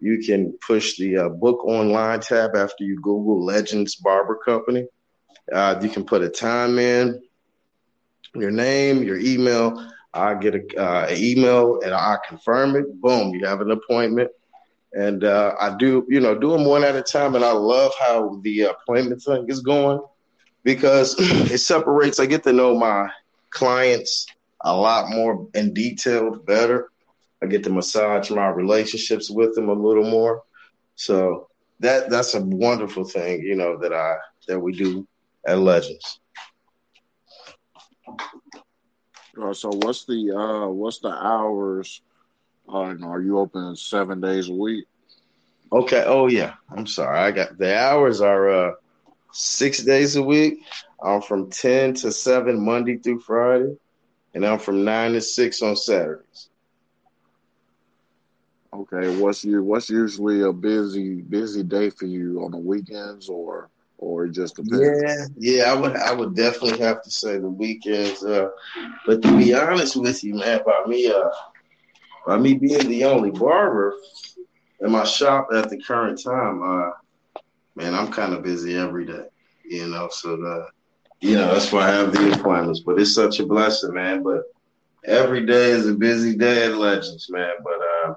You 0.00 0.18
can 0.18 0.58
push 0.66 0.98
the 0.98 1.16
uh, 1.16 1.28
book 1.30 1.64
online 1.64 2.20
tab 2.20 2.54
after 2.54 2.84
you 2.84 2.96
Google 3.00 3.44
Legends 3.44 3.96
Barber 3.96 4.38
Company. 4.44 4.86
Uh, 5.50 5.78
you 5.80 5.88
can 5.88 6.04
put 6.04 6.22
a 6.22 6.28
time 6.28 6.78
in, 6.78 7.22
your 8.40 8.50
name, 8.50 9.02
your 9.02 9.18
email. 9.18 9.90
I 10.14 10.34
get 10.34 10.54
a 10.54 10.82
uh, 10.82 11.08
email 11.10 11.80
and 11.82 11.94
I 11.94 12.16
confirm 12.26 12.76
it. 12.76 13.00
Boom, 13.00 13.34
you 13.34 13.46
have 13.46 13.60
an 13.60 13.70
appointment 13.70 14.30
and 14.96 15.24
uh, 15.24 15.54
I 15.60 15.76
do, 15.76 16.06
you 16.08 16.20
know, 16.20 16.34
do 16.34 16.50
them 16.50 16.64
one 16.64 16.82
at 16.82 16.96
a 16.96 17.02
time. 17.02 17.34
And 17.34 17.44
I 17.44 17.52
love 17.52 17.92
how 18.00 18.40
the 18.42 18.62
appointment 18.62 19.22
thing 19.22 19.46
is 19.48 19.60
going 19.60 20.00
because 20.64 21.14
it 21.18 21.58
separates. 21.58 22.18
I 22.18 22.26
get 22.26 22.42
to 22.44 22.52
know 22.52 22.74
my 22.74 23.10
clients 23.50 24.26
a 24.62 24.74
lot 24.74 25.10
more 25.10 25.48
in 25.54 25.74
detail, 25.74 26.36
better. 26.36 26.88
I 27.42 27.46
get 27.46 27.62
to 27.64 27.70
massage 27.70 28.30
my 28.30 28.48
relationships 28.48 29.30
with 29.30 29.54
them 29.54 29.68
a 29.68 29.74
little 29.74 30.10
more. 30.10 30.42
So 30.94 31.48
that 31.80 32.08
that's 32.08 32.34
a 32.34 32.40
wonderful 32.40 33.04
thing, 33.04 33.42
you 33.42 33.54
know, 33.54 33.76
that 33.78 33.92
I 33.92 34.16
that 34.48 34.58
we 34.58 34.72
do 34.72 35.06
at 35.46 35.58
Legends. 35.58 36.20
Uh, 39.40 39.52
so 39.52 39.70
what's 39.72 40.04
the 40.06 40.32
uh, 40.34 40.68
what's 40.68 40.98
the 40.98 41.08
hours 41.10 42.02
uh, 42.68 42.94
are 43.02 43.20
you 43.20 43.38
open 43.38 43.76
seven 43.76 44.20
days 44.20 44.48
a 44.48 44.52
week? 44.52 44.86
Okay. 45.72 46.04
Oh 46.06 46.26
yeah. 46.28 46.54
I'm 46.70 46.86
sorry. 46.86 47.18
I 47.18 47.30
got 47.30 47.58
the 47.58 47.76
hours 47.76 48.20
are 48.20 48.48
uh 48.48 48.72
six 49.32 49.82
days 49.82 50.16
a 50.16 50.22
week. 50.22 50.58
I'm 51.02 51.20
from 51.22 51.50
ten 51.50 51.94
to 51.94 52.12
seven 52.12 52.64
Monday 52.64 52.96
through 52.98 53.20
Friday, 53.20 53.76
and 54.34 54.44
I'm 54.44 54.58
from 54.58 54.84
nine 54.84 55.12
to 55.12 55.20
six 55.20 55.62
on 55.62 55.76
Saturdays. 55.76 56.48
Okay. 58.74 59.16
What's 59.18 59.44
you 59.44 59.62
what's 59.62 59.90
usually 59.90 60.42
a 60.42 60.52
busy 60.52 61.22
busy 61.22 61.62
day 61.62 61.90
for 61.90 62.06
you 62.06 62.42
on 62.44 62.52
the 62.52 62.58
weekends 62.58 63.28
or 63.28 63.70
or 63.98 64.26
just 64.28 64.56
depends? 64.56 65.02
Yeah, 65.02 65.26
yeah, 65.36 65.72
I 65.72 65.74
would 65.74 65.96
I 65.96 66.12
would 66.12 66.34
definitely 66.34 66.78
have 66.80 67.02
to 67.02 67.10
say 67.10 67.38
the 67.38 67.48
weekends. 67.48 68.24
Uh, 68.24 68.48
but 69.06 69.22
to 69.22 69.36
be 69.36 69.54
honest 69.54 69.96
with 69.96 70.22
you, 70.24 70.34
man, 70.34 70.60
by 70.64 70.84
me 70.86 71.10
uh 71.10 71.28
by 72.26 72.36
me 72.38 72.54
being 72.54 72.88
the 72.88 73.04
only 73.04 73.30
barber 73.30 73.94
in 74.80 74.90
my 74.90 75.04
shop 75.04 75.48
at 75.54 75.68
the 75.70 75.80
current 75.80 76.22
time, 76.22 76.62
uh, 76.62 76.90
man, 77.74 77.94
I'm 77.94 78.10
kind 78.10 78.32
of 78.34 78.42
busy 78.42 78.76
every 78.76 79.04
day, 79.06 79.24
you 79.64 79.86
know. 79.86 80.08
So 80.10 80.36
the, 80.36 80.66
you 81.20 81.36
know, 81.36 81.52
that's 81.52 81.72
why 81.72 81.88
I 81.88 81.92
have 81.92 82.12
the 82.12 82.32
appointments. 82.32 82.80
But 82.84 82.98
it's 83.00 83.14
such 83.14 83.38
a 83.40 83.46
blessing, 83.46 83.94
man. 83.94 84.22
But 84.22 84.42
every 85.04 85.44
day 85.46 85.70
is 85.70 85.88
a 85.88 85.94
busy 85.94 86.36
day 86.36 86.66
at 86.66 86.74
Legends, 86.76 87.26
man. 87.30 87.52
But 87.62 87.80
uh, 88.10 88.14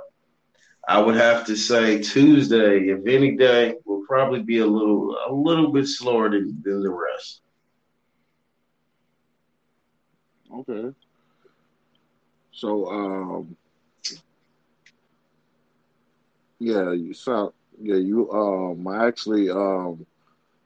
I 0.87 0.99
would 0.99 1.15
have 1.15 1.45
to 1.45 1.55
say 1.55 1.99
Tuesday, 2.01 2.89
if 2.89 3.05
any 3.05 3.35
day, 3.35 3.75
will 3.85 3.88
probably 4.09 4.41
be 4.41 4.59
a 4.59 4.65
little 4.65 5.15
a 5.29 5.31
little 5.31 5.71
bit 5.71 5.87
slower 5.87 6.29
than, 6.29 6.61
than 6.65 6.83
the 6.83 6.89
rest. 6.89 7.41
Okay. 10.51 10.93
So 12.51 12.87
um 12.87 13.55
yeah, 16.59 16.91
you 16.91 17.13
saw. 17.13 17.49
Yeah, 17.81 17.95
you. 17.95 18.29
Um, 18.31 18.85
I 18.87 19.07
actually. 19.07 19.49
Um, 19.49 20.05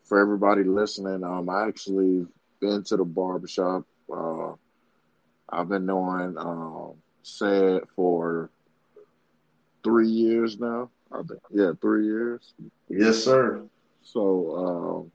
for 0.03 0.19
everybody 0.19 0.63
listening, 0.63 1.23
um, 1.23 1.49
I 1.49 1.67
actually 1.67 2.27
been 2.59 2.83
to 2.83 2.97
the 2.97 3.05
barbershop. 3.05 3.85
Uh, 4.11 4.53
I've 5.49 5.69
been 5.69 5.85
knowing 5.85 6.37
um, 6.37 6.95
Ced 7.23 7.87
for 7.95 8.49
three 9.83 10.09
years 10.09 10.59
now. 10.59 10.89
I 11.13 11.21
think, 11.23 11.39
yeah, 11.51 11.71
three 11.81 12.05
years. 12.05 12.53
Yes, 12.89 13.23
sir. 13.23 13.63
So, 14.01 14.55
um, 14.55 15.11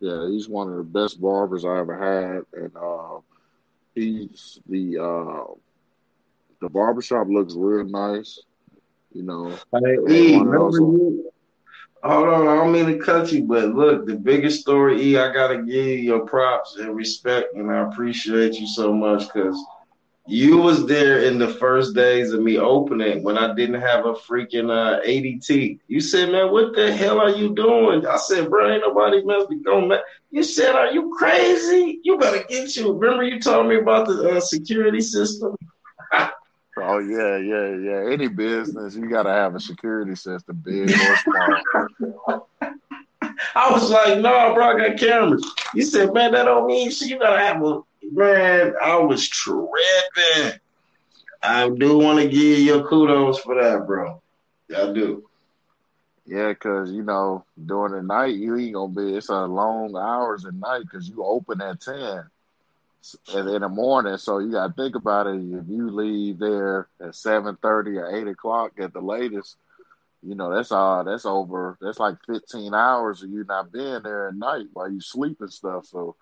yeah, 0.00 0.28
he's 0.28 0.48
one 0.48 0.68
of 0.68 0.76
the 0.76 0.82
best 0.82 1.20
barbers 1.20 1.64
I 1.64 1.78
ever 1.78 1.96
had, 1.96 2.60
and 2.60 2.76
uh, 2.76 3.20
he's 3.94 4.60
the 4.68 4.98
uh, 4.98 5.54
the 6.60 6.68
barbershop 6.68 7.28
looks 7.28 7.54
real 7.54 7.84
nice. 7.84 8.40
You 9.12 9.22
know, 9.22 9.56
hey, 9.72 9.96
remember 9.98 10.78
you? 10.78 11.32
Hold 12.02 12.28
on, 12.28 12.48
I 12.48 12.56
don't 12.56 12.72
mean 12.72 12.86
to 12.86 12.98
cut 12.98 13.30
you, 13.30 13.44
but 13.44 13.76
look, 13.76 14.06
the 14.06 14.16
biggest 14.16 14.60
story, 14.60 15.00
E, 15.00 15.16
I 15.16 15.32
gotta 15.32 15.58
give 15.58 15.86
you 15.86 15.94
your 15.94 16.26
props 16.26 16.76
and 16.76 16.96
respect, 16.96 17.54
and 17.54 17.70
I 17.70 17.88
appreciate 17.88 18.54
you 18.58 18.66
so 18.66 18.92
much 18.92 19.32
because 19.32 19.64
you 20.26 20.56
was 20.56 20.86
there 20.86 21.24
in 21.24 21.38
the 21.38 21.48
first 21.48 21.94
days 21.94 22.32
of 22.32 22.40
me 22.40 22.56
opening 22.56 23.24
when 23.24 23.36
I 23.36 23.54
didn't 23.54 23.80
have 23.80 24.06
a 24.06 24.14
freaking 24.14 24.70
uh, 24.70 25.00
ADT. 25.04 25.80
You 25.88 26.00
said, 26.00 26.30
man, 26.30 26.52
what 26.52 26.76
the 26.76 26.94
hell 26.94 27.20
are 27.20 27.30
you 27.30 27.54
doing? 27.54 28.06
I 28.06 28.16
said, 28.16 28.48
bro, 28.48 28.72
ain't 28.72 28.82
nobody 28.86 29.22
must 29.24 29.50
be 29.50 29.56
going 29.56 29.88
back. 29.88 30.00
You 30.30 30.44
said, 30.44 30.76
are 30.76 30.92
you 30.92 31.14
crazy? 31.18 32.00
You 32.04 32.18
better 32.18 32.44
get 32.48 32.76
you. 32.76 32.92
Remember 32.92 33.24
you 33.24 33.40
told 33.40 33.66
me 33.66 33.76
about 33.76 34.06
the 34.06 34.36
uh, 34.36 34.40
security 34.40 35.00
system? 35.00 35.56
Oh 36.78 36.98
yeah, 37.00 37.36
yeah, 37.36 37.76
yeah. 37.76 38.10
Any 38.10 38.28
business, 38.28 38.94
you 38.94 39.06
gotta 39.10 39.30
have 39.30 39.54
a 39.54 39.60
security 39.60 40.14
system, 40.14 40.56
big 40.64 40.90
or 40.90 41.16
small. 41.18 42.48
I 43.54 43.70
was 43.70 43.90
like, 43.90 44.20
no, 44.20 44.54
bro, 44.54 44.74
I 44.74 44.88
got 44.88 44.98
cameras. 44.98 45.44
You 45.74 45.84
said, 45.84 46.14
man, 46.14 46.32
that 46.32 46.44
don't 46.44 46.66
mean 46.66 46.90
shit. 46.90 47.08
You 47.08 47.18
gotta 47.18 47.38
have 47.38 47.62
a 47.62 47.82
man. 48.10 48.74
I 48.82 48.96
was 48.96 49.28
tripping. 49.28 50.58
I 51.42 51.68
do 51.70 51.98
want 51.98 52.20
to 52.20 52.28
give 52.28 52.58
you 52.60 52.82
kudos 52.84 53.40
for 53.40 53.54
that, 53.60 53.86
bro. 53.86 54.22
I 54.76 54.92
do. 54.92 55.24
Yeah, 56.24 56.54
cause 56.54 56.90
you 56.92 57.02
know 57.02 57.44
during 57.66 57.94
the 57.94 58.02
night 58.02 58.36
you 58.36 58.56
ain't 58.56 58.74
gonna 58.74 58.94
be. 58.94 59.16
It's 59.16 59.28
a 59.28 59.44
long 59.44 59.96
hours 59.96 60.44
at 60.46 60.54
night 60.54 60.82
because 60.82 61.08
you 61.08 61.24
open 61.24 61.60
at 61.60 61.80
ten 61.80 62.24
in 63.34 63.60
the 63.60 63.68
morning. 63.68 64.16
So 64.18 64.38
you 64.38 64.52
got 64.52 64.68
to 64.68 64.72
think 64.82 64.94
about 64.94 65.26
it. 65.26 65.36
If 65.36 65.68
you 65.68 65.90
leave 65.90 66.38
there 66.38 66.88
at 67.00 67.16
seven 67.16 67.56
thirty 67.60 67.96
or 67.98 68.14
eight 68.14 68.28
o'clock 68.28 68.72
at 68.78 68.92
the 68.92 69.00
latest, 69.00 69.56
you 70.22 70.36
know 70.36 70.54
that's 70.54 70.70
all. 70.70 71.04
That's 71.04 71.26
over. 71.26 71.76
That's 71.80 71.98
like 71.98 72.16
fifteen 72.24 72.72
hours 72.72 73.22
of 73.22 73.30
you 73.30 73.44
not 73.44 73.72
being 73.72 74.02
there 74.02 74.28
at 74.28 74.36
night 74.36 74.66
while 74.72 74.90
you 74.90 75.00
sleep 75.00 75.40
and 75.40 75.52
stuff. 75.52 75.86
So 75.86 76.14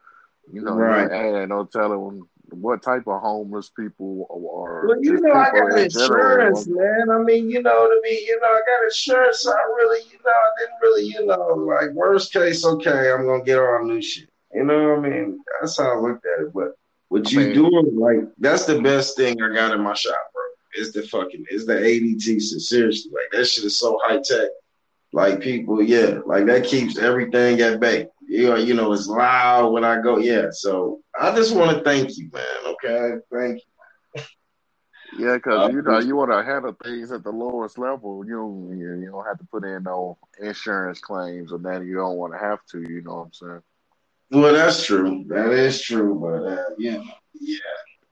you 0.53 0.63
know, 0.63 0.75
right? 0.75 1.11
Ain't 1.11 1.49
no 1.49 1.65
telling 1.65 2.23
what 2.53 2.83
type 2.83 3.07
of 3.07 3.21
homeless 3.21 3.71
people 3.71 4.27
are. 4.31 4.89
Well, 4.89 4.99
you 5.01 5.21
know, 5.21 5.33
I 5.33 5.51
got 5.51 5.79
insurance, 5.79 6.65
general. 6.65 7.09
man. 7.09 7.11
I 7.11 7.23
mean, 7.23 7.51
you 7.51 7.63
know, 7.63 7.87
to 7.87 8.01
me, 8.03 8.25
you 8.27 8.39
know, 8.41 8.49
I 8.49 8.61
got 8.67 8.85
insurance. 8.85 9.41
So 9.41 9.53
I 9.53 9.63
really, 9.77 10.01
you 10.11 10.19
know, 10.25 10.33
I 10.33 10.49
didn't 10.59 10.81
really, 10.83 11.05
you 11.05 11.27
know, 11.27 11.75
like 11.77 11.91
worst 11.93 12.33
case, 12.33 12.65
okay, 12.65 13.13
I'm 13.13 13.27
gonna 13.27 13.45
get 13.45 13.59
all 13.59 13.85
new 13.85 14.03
shit. 14.03 14.29
You 14.55 14.65
know 14.65 14.97
what 14.97 15.07
I 15.07 15.09
mean? 15.09 15.41
That's 15.61 15.79
how 15.79 15.97
I 15.97 16.01
looked 16.01 16.27
at 16.27 16.47
it. 16.47 16.53
But 16.53 16.73
what 17.09 17.27
I 17.27 17.31
you 17.31 17.39
mean, 17.39 17.55
doing, 17.55 17.99
like, 17.99 18.29
that's 18.39 18.65
the 18.65 18.81
best 18.81 19.17
thing 19.17 19.41
I 19.41 19.55
got 19.55 19.75
in 19.75 19.81
my 19.81 19.95
shop, 19.95 20.19
bro. 20.33 20.43
Is 20.77 20.93
the 20.93 21.03
fucking 21.03 21.47
is 21.51 21.67
the 21.67 21.75
ADT. 21.75 22.41
So 22.41 22.59
seriously, 22.59 23.13
like 23.13 23.31
that 23.33 23.47
shit 23.47 23.65
is 23.65 23.79
so 23.79 23.99
high 24.03 24.21
tech. 24.25 24.49
Like 25.13 25.41
people, 25.41 25.83
yeah, 25.83 26.21
like 26.25 26.47
that 26.47 26.65
keeps 26.65 26.97
everything 26.97 27.61
at 27.61 27.81
bay. 27.81 28.07
You 28.31 28.47
know, 28.47 28.55
you 28.55 28.75
know, 28.75 28.93
it's 28.93 29.09
loud 29.09 29.73
when 29.73 29.83
I 29.83 30.01
go. 30.01 30.19
Yeah, 30.19 30.51
so 30.53 31.01
I 31.19 31.35
just 31.35 31.53
want 31.53 31.77
to 31.77 31.83
thank 31.83 32.17
you, 32.17 32.31
man. 32.33 32.45
Okay, 32.65 33.17
thank 33.33 33.61
you. 34.17 34.23
Yeah, 35.19 35.35
because 35.35 35.69
uh, 35.69 35.73
you 35.73 35.83
know 35.83 35.99
you 35.99 36.15
want 36.15 36.31
to 36.31 36.45
handle 36.45 36.77
things 36.85 37.11
at 37.11 37.25
the 37.25 37.33
lowest 37.33 37.77
level. 37.77 38.25
You 38.25 38.37
don't, 38.37 38.79
you 38.79 39.11
don't 39.11 39.27
have 39.27 39.39
to 39.39 39.45
put 39.47 39.65
in 39.65 39.83
no 39.83 40.17
insurance 40.41 41.01
claims, 41.01 41.51
and 41.51 41.65
that 41.65 41.85
you 41.85 41.97
don't 41.97 42.19
want 42.19 42.33
to 42.33 42.39
have 42.39 42.65
to. 42.67 42.81
You 42.81 43.03
know 43.03 43.15
what 43.15 43.23
I'm 43.23 43.33
saying? 43.33 43.63
Well, 44.31 44.53
that's 44.53 44.87
true. 44.87 45.25
That 45.27 45.51
is 45.51 45.83
true. 45.83 46.15
But 46.15 46.53
uh, 46.53 46.65
yeah, 46.79 47.03
yeah, 47.35 47.59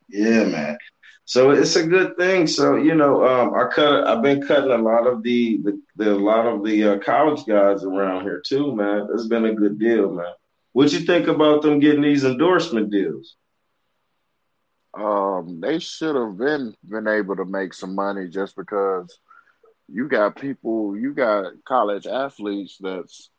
yeah, 0.08 0.44
man. 0.44 0.78
So 1.24 1.50
it's 1.50 1.76
a 1.76 1.86
good 1.86 2.16
thing. 2.16 2.46
So 2.46 2.76
you 2.76 2.94
know, 2.94 3.26
um, 3.26 3.54
I 3.54 3.68
cut. 3.72 4.06
I've 4.06 4.22
been 4.22 4.46
cutting 4.46 4.70
a 4.70 4.78
lot 4.78 5.06
of 5.06 5.22
the 5.22 5.58
the, 5.62 5.80
the 5.96 6.12
a 6.12 6.14
lot 6.14 6.46
of 6.46 6.64
the 6.64 6.92
uh, 6.92 6.98
college 6.98 7.44
guys 7.46 7.84
around 7.84 8.22
here 8.22 8.42
too, 8.46 8.74
man. 8.74 9.08
It's 9.12 9.26
been 9.26 9.44
a 9.44 9.54
good 9.54 9.78
deal, 9.78 10.10
man. 10.10 10.32
What 10.72 10.92
you 10.92 11.00
think 11.00 11.28
about 11.28 11.62
them 11.62 11.80
getting 11.80 12.02
these 12.02 12.24
endorsement 12.24 12.90
deals? 12.90 13.36
Um, 14.94 15.60
they 15.60 15.78
should 15.78 16.16
have 16.16 16.38
been 16.38 16.74
been 16.88 17.06
able 17.06 17.36
to 17.36 17.44
make 17.44 17.74
some 17.74 17.94
money 17.94 18.28
just 18.28 18.56
because 18.56 19.18
you 19.88 20.08
got 20.08 20.36
people, 20.36 20.96
you 20.96 21.14
got 21.14 21.52
college 21.66 22.06
athletes 22.06 22.78
that's 22.80 23.30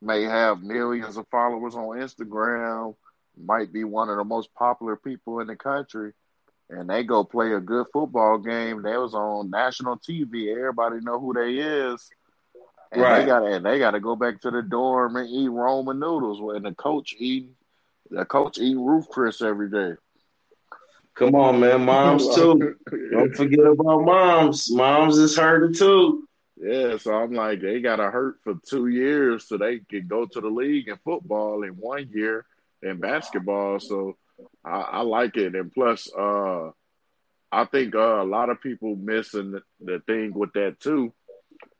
may 0.00 0.22
have 0.22 0.62
millions 0.62 1.16
of 1.16 1.26
followers 1.30 1.74
on 1.74 1.98
Instagram, 1.98 2.94
might 3.36 3.72
be 3.72 3.84
one 3.84 4.08
of 4.08 4.16
the 4.16 4.24
most 4.24 4.54
popular 4.54 4.96
people 4.96 5.40
in 5.40 5.46
the 5.46 5.56
country, 5.56 6.12
and 6.70 6.88
they 6.88 7.02
go 7.02 7.24
play 7.24 7.52
a 7.52 7.60
good 7.60 7.86
football 7.92 8.38
game. 8.38 8.82
They 8.82 8.96
was 8.96 9.14
on 9.14 9.50
national 9.50 9.98
TV. 9.98 10.56
Everybody 10.56 11.00
know 11.00 11.20
who 11.20 11.34
they 11.34 11.54
is. 11.54 12.08
And 12.92 13.02
right. 13.02 13.20
they 13.20 13.26
got 13.26 13.44
and 13.44 13.66
they 13.66 13.78
got 13.78 13.92
to 13.92 14.00
go 14.00 14.14
back 14.14 14.40
to 14.42 14.50
the 14.50 14.62
dorm 14.62 15.16
and 15.16 15.28
eat 15.28 15.48
Roman 15.48 15.98
noodles, 15.98 16.56
and 16.56 16.64
the 16.64 16.74
coach 16.74 17.14
eating 17.18 17.54
the 18.10 18.24
coach 18.24 18.58
eating 18.58 18.84
Ruth 18.84 19.08
Chris 19.08 19.42
every 19.42 19.70
day. 19.70 19.94
Come 21.14 21.34
on, 21.36 21.60
man, 21.60 21.84
moms 21.84 22.34
too. 22.34 22.76
Don't 23.12 23.34
forget 23.34 23.60
about 23.66 24.04
moms. 24.04 24.70
Moms 24.70 25.16
is 25.18 25.36
hurting 25.36 25.74
too. 25.74 26.28
Yeah, 26.56 26.96
so 26.98 27.14
I'm 27.14 27.32
like, 27.32 27.60
they 27.60 27.80
got 27.80 27.96
to 27.96 28.10
hurt 28.10 28.36
for 28.42 28.54
two 28.68 28.86
years 28.86 29.46
so 29.48 29.56
they 29.56 29.80
can 29.80 30.06
go 30.06 30.24
to 30.26 30.40
the 30.40 30.48
league 30.48 30.88
in 30.88 30.96
football 31.04 31.62
in 31.64 31.70
one 31.70 32.08
year 32.12 32.46
in 32.84 32.98
basketball. 32.98 33.80
So 33.80 34.16
I, 34.64 34.80
I 34.80 35.00
like 35.00 35.36
it, 35.36 35.54
and 35.54 35.72
plus, 35.72 36.08
uh, 36.16 36.70
I 37.52 37.64
think 37.66 37.94
uh, 37.94 38.22
a 38.22 38.24
lot 38.24 38.50
of 38.50 38.60
people 38.60 38.96
missing 38.96 39.58
the, 39.80 40.00
thing 40.06 40.32
with 40.34 40.52
that 40.54 40.80
too. 40.80 41.12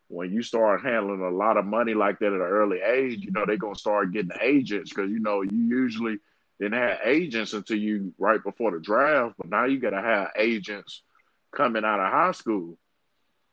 When 0.09 0.33
you 0.33 0.43
start 0.43 0.83
handling 0.83 1.23
a 1.23 1.31
lot 1.31 1.57
of 1.57 1.65
money 1.65 1.95
like 1.95 2.19
that 2.21 2.29
at 2.29 2.33
an 2.33 2.41
early 2.41 2.81
age, 2.81 3.21
you 3.23 3.33
know 3.33 3.45
they're 3.47 3.57
gonna 3.57 3.75
start 3.75 4.13
getting 4.13 4.31
agents 4.41 4.91
because 4.91 5.11
you 5.11 5.19
know 5.19 5.43
you 5.43 5.59
usually 5.59 6.19
didn't 6.61 6.79
have 6.79 7.01
agents 7.05 7.53
until 7.53 7.79
you 7.79 8.15
right 8.19 8.43
before 8.43 8.71
the 8.71 8.81
draft, 8.81 9.35
but 9.39 9.51
now 9.51 9.65
you 9.65 9.81
gotta 9.81 10.01
have 10.01 10.31
agents 10.37 11.03
coming 11.53 11.85
out 11.85 12.01
of 12.01 12.13
high 12.13 12.33
school. 12.33 12.79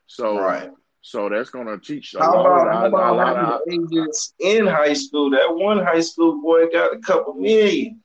So 0.06 0.40
right. 0.40 0.70
So 1.02 1.30
that's 1.30 1.50
going 1.50 1.68
to 1.68 1.80
teach. 1.80 2.16
How 2.18 2.32
about, 2.32 2.72
how 2.72 2.86
about 2.86 3.38
having 3.68 3.84
of, 3.84 3.92
agents 3.92 4.34
in 4.40 4.68
high 4.68 4.94
school? 4.94 5.32
That 5.32 5.54
one 5.54 5.80
high 5.80 6.02
school 6.02 6.42
boy 6.42 6.68
got 6.70 6.94
a 6.96 7.00
couple 7.00 7.34
million. 7.34 8.02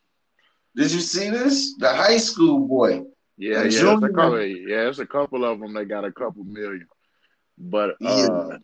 Did 0.74 0.92
you 0.92 1.00
see 1.00 1.28
this? 1.28 1.74
The 1.78 1.92
high 1.92 2.16
school 2.16 2.60
boy. 2.66 3.02
Yeah, 3.38 3.60
yeah, 3.60 3.64
it's 3.64 3.82
a 3.82 4.08
couple, 4.08 4.46
yeah, 4.46 4.88
it's 4.88 4.98
a 4.98 5.06
couple 5.06 5.44
of 5.44 5.60
them. 5.60 5.74
They 5.74 5.84
got 5.84 6.06
a 6.06 6.12
couple 6.12 6.44
million, 6.44 6.86
but 7.58 7.96
uh, 8.02 8.56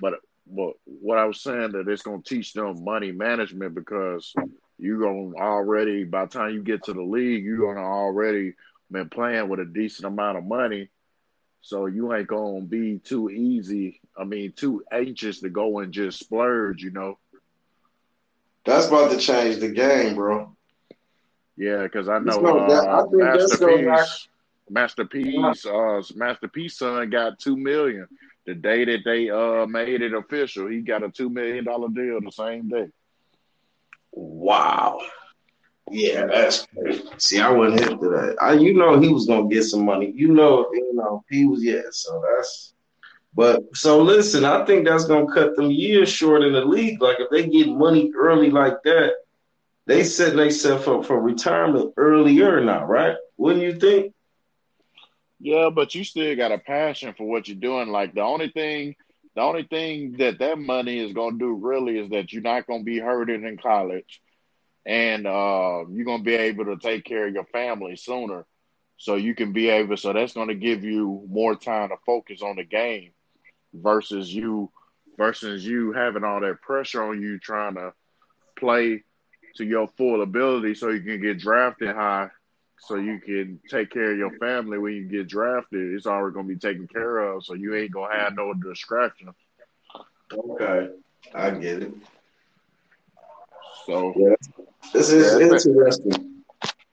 but 0.00 0.14
but 0.46 0.74
what 0.84 1.18
I 1.18 1.24
was 1.24 1.42
saying 1.42 1.72
that 1.72 1.88
it's 1.88 2.02
going 2.02 2.22
to 2.22 2.28
teach 2.28 2.52
them 2.52 2.84
money 2.84 3.10
management 3.10 3.74
because 3.74 4.32
you're 4.78 5.00
going 5.00 5.32
to 5.32 5.38
already 5.40 6.04
by 6.04 6.24
the 6.24 6.30
time 6.30 6.50
you 6.54 6.62
get 6.62 6.84
to 6.84 6.92
the 6.92 7.02
league, 7.02 7.44
you're 7.44 7.58
going 7.58 7.76
to 7.76 7.82
already 7.82 8.54
been 8.92 9.08
playing 9.08 9.48
with 9.48 9.58
a 9.58 9.64
decent 9.64 10.06
amount 10.06 10.38
of 10.38 10.44
money 10.44 10.88
so 11.64 11.86
you 11.86 12.12
ain't 12.12 12.26
gonna 12.26 12.60
be 12.60 12.98
too 12.98 13.30
easy. 13.30 13.98
I 14.18 14.24
mean, 14.24 14.52
too 14.52 14.84
anxious 14.92 15.40
to 15.40 15.48
go 15.48 15.78
and 15.78 15.94
just 15.94 16.18
splurge. 16.18 16.82
You 16.82 16.90
know. 16.90 17.18
That's 18.66 18.88
about 18.88 19.12
to 19.12 19.16
change 19.16 19.60
the 19.60 19.70
game, 19.70 20.14
bro. 20.14 20.54
Yeah, 21.56 21.84
because 21.84 22.10
I 22.10 22.18
know 22.18 22.44
uh, 22.44 23.06
Master 23.10 23.66
P's, 23.66 24.28
Masterpiece, 24.68 25.64
uh, 25.64 26.02
Master 26.14 26.48
P's 26.48 26.76
son 26.76 27.08
got 27.08 27.38
two 27.38 27.56
million. 27.56 28.08
The 28.44 28.54
day 28.54 28.84
that 28.84 29.00
they 29.06 29.30
uh 29.30 29.64
made 29.64 30.02
it 30.02 30.12
official, 30.12 30.68
he 30.68 30.82
got 30.82 31.02
a 31.02 31.08
two 31.08 31.30
million 31.30 31.64
dollar 31.64 31.88
deal 31.88 32.20
the 32.20 32.30
same 32.30 32.68
day. 32.68 32.88
Wow. 34.12 35.00
Yeah, 35.90 36.26
that's 36.26 36.66
crazy. 36.66 37.04
See, 37.18 37.40
I 37.40 37.50
wasn't 37.50 37.80
hip 37.80 38.00
to 38.00 38.08
that. 38.08 38.36
I, 38.40 38.54
you 38.54 38.74
know, 38.74 38.98
he 38.98 39.08
was 39.08 39.26
gonna 39.26 39.48
get 39.48 39.64
some 39.64 39.84
money. 39.84 40.12
You 40.14 40.28
know, 40.28 40.68
you 40.72 40.92
know, 40.94 41.24
he 41.30 41.44
was. 41.44 41.62
Yeah, 41.62 41.82
so 41.90 42.22
that's. 42.26 42.72
But 43.34 43.62
so 43.74 44.00
listen, 44.02 44.44
I 44.44 44.64
think 44.64 44.86
that's 44.86 45.04
gonna 45.04 45.32
cut 45.32 45.56
them 45.56 45.70
years 45.70 46.08
short 46.08 46.42
in 46.42 46.52
the 46.52 46.64
league. 46.64 47.02
Like 47.02 47.20
if 47.20 47.30
they 47.30 47.48
get 47.48 47.68
money 47.68 48.12
early 48.16 48.50
like 48.50 48.82
that, 48.84 49.12
they 49.86 50.04
set 50.04 50.36
themselves 50.36 50.86
up 50.88 51.04
for 51.04 51.20
retirement 51.20 51.92
earlier 51.96 52.60
now, 52.64 52.84
right? 52.84 53.16
Wouldn't 53.36 53.64
you 53.64 53.78
think? 53.78 54.14
Yeah, 55.40 55.70
but 55.70 55.94
you 55.94 56.04
still 56.04 56.34
got 56.36 56.52
a 56.52 56.58
passion 56.58 57.14
for 57.16 57.26
what 57.28 57.48
you're 57.48 57.56
doing. 57.56 57.88
Like 57.88 58.14
the 58.14 58.22
only 58.22 58.48
thing, 58.48 58.94
the 59.34 59.42
only 59.42 59.64
thing 59.64 60.12
that 60.18 60.38
that 60.38 60.58
money 60.58 60.98
is 60.98 61.12
gonna 61.12 61.38
do 61.38 61.54
really 61.54 61.98
is 61.98 62.10
that 62.10 62.32
you're 62.32 62.42
not 62.42 62.66
gonna 62.66 62.84
be 62.84 62.98
hurting 62.98 63.44
in 63.44 63.58
college 63.58 64.20
and 64.86 65.26
uh, 65.26 65.84
you're 65.90 66.04
gonna 66.04 66.22
be 66.22 66.34
able 66.34 66.66
to 66.66 66.76
take 66.76 67.04
care 67.04 67.26
of 67.26 67.34
your 67.34 67.46
family 67.46 67.96
sooner. 67.96 68.44
So 68.96 69.16
you 69.16 69.34
can 69.34 69.52
be 69.52 69.70
able. 69.70 69.96
So 69.96 70.12
that's 70.12 70.34
gonna 70.34 70.54
give 70.54 70.84
you 70.84 71.24
more 71.28 71.56
time 71.56 71.88
to 71.90 71.96
focus 72.06 72.42
on 72.42 72.56
the 72.56 72.64
game 72.64 73.12
versus 73.72 74.32
you 74.32 74.70
versus 75.18 75.64
you 75.64 75.92
having 75.92 76.24
all 76.24 76.40
that 76.40 76.60
pressure 76.60 77.02
on 77.02 77.20
you 77.20 77.38
trying 77.38 77.74
to 77.74 77.92
play 78.58 79.02
to 79.56 79.64
your 79.64 79.88
full 79.96 80.22
ability 80.22 80.74
so 80.74 80.88
you 80.88 81.00
can 81.00 81.20
get 81.20 81.38
drafted 81.38 81.94
high 81.94 82.28
so 82.78 82.96
you 82.96 83.18
can 83.20 83.60
take 83.70 83.90
care 83.90 84.12
of 84.12 84.18
your 84.18 84.36
family 84.38 84.78
when 84.78 84.94
you 84.94 85.04
get 85.04 85.28
drafted. 85.28 85.94
It's 85.94 86.06
already 86.06 86.34
gonna 86.34 86.48
be 86.48 86.56
taken 86.56 86.86
care 86.86 87.18
of, 87.18 87.44
so 87.44 87.54
you 87.54 87.74
ain't 87.74 87.92
gonna 87.92 88.14
have 88.14 88.34
no 88.34 88.52
distractions. 88.54 89.34
Okay, 90.32 90.90
I 91.34 91.50
get 91.50 91.82
it. 91.82 91.94
So 93.86 94.12
yeah, 94.16 94.63
this 94.94 95.10
is 95.10 95.38
yeah, 95.38 95.46
interesting. 95.46 96.42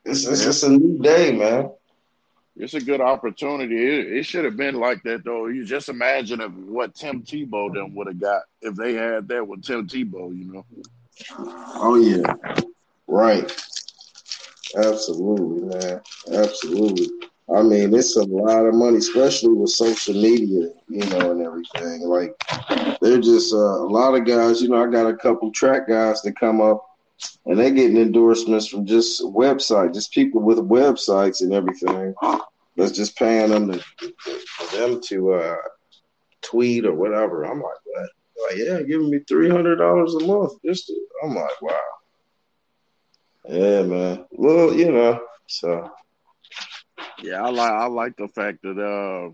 It's, 0.04 0.26
it's, 0.26 0.46
it's 0.46 0.64
a 0.64 0.70
new 0.70 0.98
day, 1.02 1.32
man. 1.32 1.72
It's 2.58 2.74
a 2.74 2.82
good 2.82 3.00
opportunity. 3.00 3.78
It, 3.78 4.18
it, 4.18 4.26
should 4.26 4.44
have 4.44 4.58
been 4.58 4.76
like 4.76 5.02
that 5.04 5.24
though. 5.24 5.48
You 5.48 5.64
just 5.64 5.88
imagine 5.88 6.42
if 6.42 6.52
what 6.52 6.94
Tim 6.94 7.24
Tebow 7.24 7.74
then 7.74 7.94
would 7.96 8.08
have 8.08 8.20
got 8.20 8.42
if 8.62 8.76
they 8.76 8.94
had 8.94 9.28
that 9.30 9.48
with 9.48 9.64
Tim 9.64 9.88
Tebow, 9.88 10.38
you 10.38 10.52
know. 10.52 10.66
Oh 11.38 11.96
yeah, 11.96 12.56
right. 13.08 13.50
Absolutely, 14.76 15.80
man. 15.80 16.02
Absolutely. 16.34 17.08
I 17.54 17.62
mean, 17.64 17.94
it's 17.94 18.16
a 18.16 18.24
lot 18.24 18.66
of 18.66 18.76
money, 18.76 18.98
especially 18.98 19.54
with 19.54 19.72
social 19.72 20.14
media, 20.14 20.70
you 20.88 21.06
know, 21.10 21.32
and 21.32 21.42
everything. 21.42 22.02
Like, 22.08 22.34
they're 23.02 23.20
just 23.20 23.54
uh, 23.54 23.58
a 23.58 23.90
lot 23.90 24.16
of 24.16 24.26
guys. 24.26 24.62
You 24.62 24.70
know, 24.70 24.82
I 24.82 24.90
got 24.90 25.10
a 25.10 25.16
couple 25.16 25.52
track 25.52 25.88
guys 25.90 26.22
that 26.22 26.40
come 26.40 26.62
up, 26.62 26.86
and 27.46 27.58
they're 27.60 27.72
getting 27.72 27.98
endorsements 27.98 28.68
from 28.68 28.86
just 28.86 29.24
website, 29.24 29.94
just 29.94 30.14
people 30.14 30.42
with 30.42 30.58
websites 30.58 31.42
and 31.42 31.54
everything. 31.54 32.14
That's 32.78 32.92
just 32.92 33.18
paying 33.18 33.50
them 33.50 33.72
to 33.72 33.84
for 34.48 34.78
them 34.78 35.02
to 35.08 35.34
uh, 35.34 35.56
tweet 36.42 36.86
or 36.86 36.94
whatever. 36.94 37.44
I'm 37.44 37.62
like, 37.62 37.76
what? 37.86 38.10
Like, 38.44 38.58
yeah, 38.58 38.82
giving 38.82 39.10
me 39.10 39.20
three 39.20 39.50
hundred 39.50 39.78
dollars 39.78 40.16
a 40.16 40.26
month. 40.26 40.54
Just, 40.66 40.88
to, 40.88 40.96
I'm 41.24 41.36
like, 41.36 41.62
wow. 41.62 41.80
Yeah, 43.48 43.84
man. 43.84 44.26
Well, 44.32 44.74
you 44.74 44.92
know, 44.92 45.22
so 45.48 45.92
yeah, 47.22 47.44
I 47.44 47.50
like 47.50 47.72
I 47.72 47.86
like 47.88 48.16
the 48.18 48.28
fact 48.28 48.62
that 48.64 48.80
uh, 48.80 49.32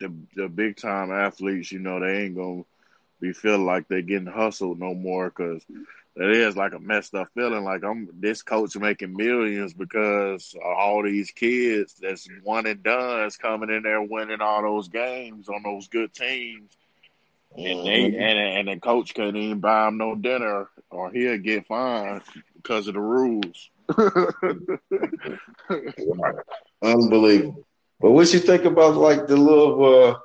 the 0.00 0.12
the 0.34 0.48
big 0.48 0.76
time 0.76 1.12
athletes, 1.12 1.72
you 1.72 1.78
know, 1.78 2.00
they 2.00 2.24
ain't 2.24 2.36
gonna 2.36 2.64
be 3.20 3.32
feeling 3.32 3.66
like 3.66 3.88
they're 3.88 4.02
getting 4.02 4.26
hustled 4.26 4.78
no 4.78 4.94
more 4.94 5.28
because 5.30 5.64
it 6.16 6.30
is 6.30 6.56
like 6.56 6.72
a 6.72 6.78
messed 6.78 7.14
up 7.14 7.28
feeling. 7.34 7.64
Like 7.64 7.84
I'm 7.84 8.08
this 8.18 8.42
coach 8.42 8.74
making 8.76 9.14
millions 9.14 9.74
because 9.74 10.54
all 10.64 11.02
these 11.02 11.30
kids 11.30 11.94
that's 12.00 12.26
one 12.42 12.66
and 12.66 12.82
done 12.82 13.26
is 13.26 13.36
coming 13.36 13.70
in 13.70 13.82
there 13.82 14.00
winning 14.00 14.40
all 14.40 14.62
those 14.62 14.88
games 14.88 15.48
on 15.48 15.62
those 15.62 15.88
good 15.88 16.14
teams. 16.14 16.72
And 17.54 17.86
they 17.86 18.10
mm-hmm. 18.10 18.20
and 18.20 18.68
and 18.68 18.68
the 18.68 18.80
coach 18.80 19.14
couldn't 19.14 19.36
even 19.36 19.60
buy 19.60 19.88
him 19.88 19.98
no 19.98 20.14
dinner, 20.14 20.68
or 20.90 21.10
he'll 21.10 21.38
get 21.38 21.66
fined 21.66 22.22
because 22.56 22.88
of 22.88 22.94
the 22.94 23.00
rules. 23.00 23.70
Unbelievable. 26.82 27.66
But 28.00 28.10
what 28.10 28.32
you 28.32 28.40
think 28.40 28.64
about 28.64 28.96
like 28.96 29.26
the 29.26 29.36
little 29.36 29.84
uh, 29.84 30.18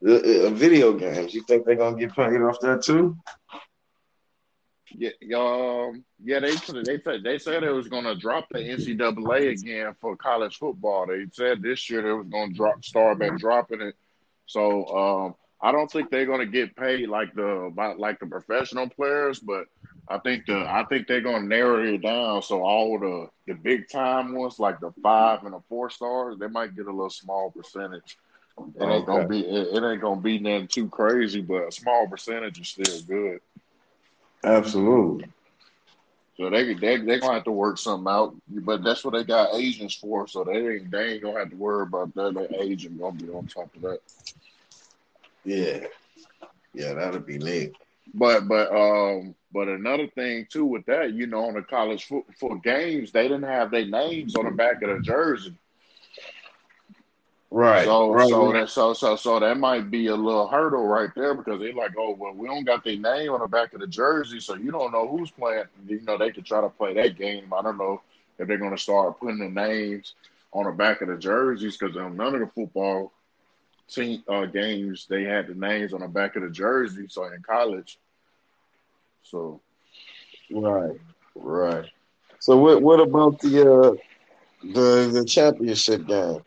the, 0.00 0.46
uh, 0.46 0.50
video 0.50 0.92
games? 0.92 1.34
You 1.34 1.42
think 1.42 1.64
they're 1.64 1.76
gonna 1.76 1.98
get 1.98 2.14
paid 2.14 2.40
off 2.40 2.60
that 2.60 2.82
too? 2.82 3.16
Yeah, 4.90 5.10
um, 5.36 6.04
yeah, 6.24 6.40
they 6.40 6.52
they 6.52 7.00
said 7.00 7.22
they 7.22 7.38
said 7.38 7.62
it 7.62 7.70
was 7.70 7.88
gonna 7.88 8.14
drop 8.14 8.48
the 8.50 8.58
NCAA 8.58 9.50
again 9.50 9.94
for 10.00 10.16
college 10.16 10.58
football. 10.58 11.06
They 11.06 11.26
said 11.32 11.62
this 11.62 11.90
year 11.90 12.02
they 12.02 12.12
was 12.12 12.26
gonna 12.26 12.52
drop 12.52 12.84
start 12.84 13.18
back 13.18 13.38
dropping 13.38 13.82
it. 13.82 13.96
So 14.46 14.86
um, 14.86 15.34
I 15.60 15.72
don't 15.72 15.90
think 15.90 16.10
they're 16.10 16.26
gonna 16.26 16.46
get 16.46 16.76
paid 16.76 17.08
like 17.08 17.34
the 17.34 17.72
like 17.98 18.20
the 18.20 18.26
professional 18.26 18.88
players, 18.88 19.40
but 19.40 19.66
I 20.08 20.18
think 20.18 20.46
the 20.46 20.58
I 20.58 20.84
think 20.88 21.06
they're 21.06 21.20
gonna 21.20 21.46
narrow 21.46 21.82
it 21.82 22.02
down 22.02 22.42
so 22.42 22.62
all 22.62 22.98
the 22.98 23.28
the 23.46 23.54
big 23.54 23.88
time 23.88 24.34
ones 24.34 24.58
like 24.58 24.80
the 24.80 24.92
five 25.02 25.44
and 25.44 25.52
the 25.52 25.60
four 25.68 25.90
stars 25.90 26.38
they 26.38 26.48
might 26.48 26.76
get 26.76 26.86
a 26.86 26.90
little 26.90 27.10
small 27.10 27.50
percentage. 27.50 28.16
It 28.76 28.82
ain't 28.82 28.90
okay. 28.90 29.06
gonna 29.06 29.28
be 29.28 29.40
it, 29.40 29.68
it, 29.74 29.84
ain't 29.84 30.00
gonna 30.00 30.20
be 30.20 30.38
nothing 30.38 30.68
too 30.68 30.88
crazy, 30.88 31.40
but 31.40 31.68
a 31.68 31.72
small 31.72 32.08
percentage 32.08 32.60
is 32.60 32.68
still 32.68 33.02
good. 33.02 33.40
Absolutely. 34.44 35.28
So 36.36 36.48
they 36.50 36.72
they 36.74 36.98
they 36.98 37.18
gonna 37.18 37.34
have 37.34 37.44
to 37.44 37.50
work 37.50 37.78
something 37.78 38.10
out, 38.12 38.36
but 38.48 38.84
that's 38.84 39.04
what 39.04 39.14
they 39.14 39.24
got 39.24 39.54
agents 39.54 39.96
for. 39.96 40.28
So 40.28 40.44
they 40.44 40.52
ain't 40.52 40.90
they 40.90 41.14
ain't 41.14 41.22
gonna 41.22 41.40
have 41.40 41.50
to 41.50 41.56
worry 41.56 41.82
about 41.82 42.14
that. 42.14 42.34
Their 42.34 42.62
agent 42.62 42.98
gonna 43.00 43.16
be 43.16 43.28
on 43.28 43.46
top 43.46 43.74
of 43.74 43.82
that. 43.82 43.98
Yeah, 45.44 45.86
yeah, 46.72 46.94
that'll 46.94 47.20
be 47.20 47.38
neat. 47.38 47.72
But 48.14 48.46
but 48.46 48.70
um 48.72 49.34
but 49.52 49.66
another 49.68 50.06
thing 50.06 50.46
too 50.48 50.64
with 50.64 50.86
that, 50.86 51.12
you 51.12 51.26
know, 51.26 51.46
on 51.46 51.54
the 51.54 51.62
college 51.62 52.04
football 52.04 52.56
games, 52.56 53.10
they 53.10 53.24
didn't 53.24 53.42
have 53.42 53.72
their 53.72 53.86
names 53.86 54.36
on 54.36 54.44
the 54.44 54.52
back 54.52 54.80
of 54.82 54.90
the 54.90 55.00
jersey. 55.00 55.56
Right. 57.50 57.84
So 57.84 58.12
right. 58.12 58.28
so 58.28 58.52
that 58.52 58.68
so 58.68 58.92
so 58.92 59.16
so 59.16 59.40
that 59.40 59.56
might 59.56 59.90
be 59.90 60.08
a 60.08 60.14
little 60.14 60.46
hurdle 60.46 60.86
right 60.86 61.08
there 61.14 61.34
because 61.34 61.58
they're 61.60 61.72
like, 61.72 61.92
oh 61.98 62.14
well, 62.18 62.34
we 62.34 62.46
don't 62.46 62.64
got 62.64 62.84
their 62.84 62.98
name 62.98 63.32
on 63.32 63.40
the 63.40 63.48
back 63.48 63.72
of 63.72 63.80
the 63.80 63.86
jersey, 63.86 64.38
so 64.38 64.54
you 64.54 64.70
don't 64.70 64.92
know 64.92 65.08
who's 65.08 65.30
playing. 65.30 65.64
You 65.86 66.02
know, 66.02 66.18
they 66.18 66.30
could 66.30 66.44
try 66.44 66.60
to 66.60 66.68
play 66.68 66.92
that 66.94 67.16
game. 67.16 67.52
I 67.56 67.62
don't 67.62 67.78
know 67.78 68.02
if 68.38 68.46
they're 68.46 68.58
going 68.58 68.76
to 68.76 68.82
start 68.82 69.18
putting 69.18 69.38
the 69.38 69.48
names 69.48 70.14
on 70.52 70.64
the 70.64 70.72
back 70.72 71.00
of 71.00 71.08
the 71.08 71.16
jerseys 71.16 71.76
because 71.76 71.96
none 71.96 72.34
of 72.34 72.40
the 72.40 72.46
football 72.54 73.12
team 73.88 74.22
uh, 74.28 74.44
games 74.44 75.06
they 75.08 75.24
had 75.24 75.46
the 75.46 75.54
names 75.54 75.94
on 75.94 76.00
the 76.00 76.08
back 76.08 76.36
of 76.36 76.42
the 76.42 76.50
jersey. 76.50 77.06
So 77.08 77.24
in 77.32 77.42
college, 77.42 77.98
so 79.22 79.60
right, 80.50 81.00
right. 81.34 81.86
So 82.40 82.58
what 82.58 82.82
what 82.82 83.00
about 83.00 83.40
the 83.40 83.62
uh, 83.62 83.94
the 84.62 85.08
the 85.12 85.24
championship 85.24 86.06
game? 86.06 86.42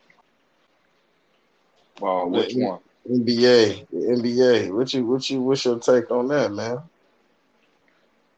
Uh, 2.00 2.24
which 2.24 2.54
the, 2.54 2.64
one? 2.64 2.78
NBA, 3.08 3.86
the 3.90 3.96
NBA. 3.96 4.72
What 4.72 4.92
you 4.94 5.04
what 5.04 5.28
you 5.28 5.42
what's 5.42 5.64
your 5.64 5.78
take 5.78 6.10
on 6.10 6.28
that, 6.28 6.52
man? 6.52 6.78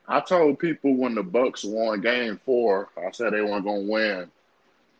I 0.06 0.20
told 0.20 0.58
people 0.58 0.94
when 0.96 1.14
the 1.14 1.22
Bucks 1.22 1.64
won 1.64 2.00
Game 2.00 2.40
Four, 2.44 2.88
I 2.96 3.10
said 3.10 3.32
they 3.32 3.42
weren't 3.42 3.64
gonna 3.64 3.80
win. 3.80 4.30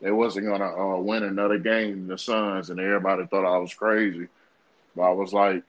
They 0.00 0.10
wasn't 0.10 0.46
gonna 0.46 0.96
uh, 0.96 1.00
win 1.00 1.22
another 1.22 1.58
game. 1.58 2.06
The 2.06 2.18
Suns 2.18 2.70
and 2.70 2.80
everybody 2.80 3.26
thought 3.26 3.46
I 3.46 3.58
was 3.58 3.72
crazy, 3.74 4.28
but 4.94 5.02
I 5.02 5.10
was 5.10 5.32
like, 5.32 5.62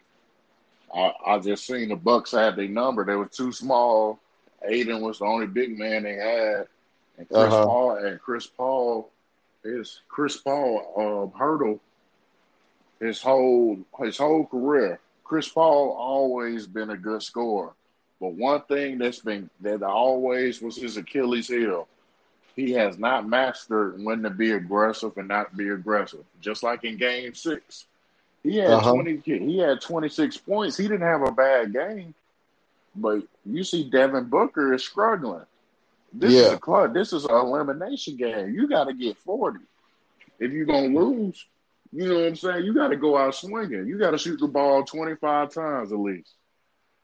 I, 0.94 1.14
I 1.26 1.40
just 1.40 1.66
seen 1.66 1.90
the 1.90 1.96
Bucks 1.96 2.32
had 2.32 2.56
their 2.56 2.68
number. 2.68 3.06
They 3.06 3.16
were 3.16 3.28
too 3.28 3.52
small. 3.52 4.20
Ayton 4.64 5.02
was 5.02 5.20
the 5.20 5.26
only 5.26 5.48
big 5.48 5.78
man 5.78 6.04
they 6.04 6.16
had, 6.16 6.68
and 7.18 7.28
Chris 7.28 7.54
uh-huh. 7.54 7.66
Paul 7.66 7.96
and 7.98 8.20
Chris 8.20 8.48
Paul 8.48 9.10
is 9.64 10.02
Chris 10.08 10.38
Paul 10.38 11.32
um, 11.34 11.40
hurdle 11.40 11.80
his 13.06 13.22
whole 13.22 13.78
his 14.00 14.18
whole 14.18 14.46
career. 14.46 15.00
Chris 15.24 15.50
Paul 15.50 15.96
always 15.98 16.68
been 16.68 16.92
a 16.92 16.98
good 16.98 17.24
scorer, 17.24 17.74
but 18.20 18.34
one 18.34 18.62
thing 18.64 18.98
that's 18.98 19.20
been 19.20 19.50
that 19.62 19.82
always 19.84 20.62
was 20.62 20.76
his 20.76 20.98
Achilles 20.98 21.48
heel. 21.48 21.88
He 22.56 22.72
has 22.74 22.98
not 22.98 23.28
mastered 23.28 24.02
when 24.02 24.24
to 24.24 24.30
be 24.30 24.52
aggressive 24.52 25.18
and 25.18 25.28
not 25.28 25.58
be 25.58 25.70
aggressive. 25.70 26.24
Just 26.42 26.64
like 26.64 26.84
in 26.84 26.98
Game 26.98 27.34
Six, 27.34 27.86
he 28.44 28.58
had 28.58 28.70
uh-huh. 28.72 28.94
twenty. 28.94 29.22
He 29.26 29.58
had 29.58 29.82
twenty 29.82 30.10
six 30.10 30.38
points. 30.38 30.78
He 30.78 30.88
didn't 30.88 31.02
have 31.02 31.24
a 31.24 31.32
bad 31.32 31.74
game, 31.74 32.14
but 32.96 33.24
you 33.46 33.64
see, 33.64 33.90
Devin 33.90 34.26
Booker 34.26 34.74
is 34.74 34.86
struggling. 34.86 35.46
This 36.14 36.32
yeah. 36.32 36.42
is 36.42 36.54
a 36.54 36.58
club. 36.58 36.94
This 36.94 37.12
is 37.12 37.26
an 37.26 37.36
elimination 37.36 38.16
game. 38.16 38.54
You 38.54 38.70
got 38.70 38.86
to 38.86 38.94
get 38.94 39.18
forty. 39.18 39.60
If 40.40 40.52
you're 40.52 40.66
gonna 40.66 40.88
lose, 40.88 41.46
you 41.92 42.08
know 42.08 42.16
what 42.16 42.28
I'm 42.28 42.36
saying. 42.36 42.66
You 42.66 42.74
got 42.74 42.90
to 42.90 42.98
go 42.98 43.18
out 43.18 43.36
swinging. 43.36 43.88
You 43.88 43.98
got 43.98 44.12
to 44.12 44.18
shoot 44.18 44.40
the 44.40 44.48
ball 44.48 44.84
twenty 44.84 45.16
five 45.16 45.54
times 45.54 45.92
at 45.92 46.00
least. 46.00 46.34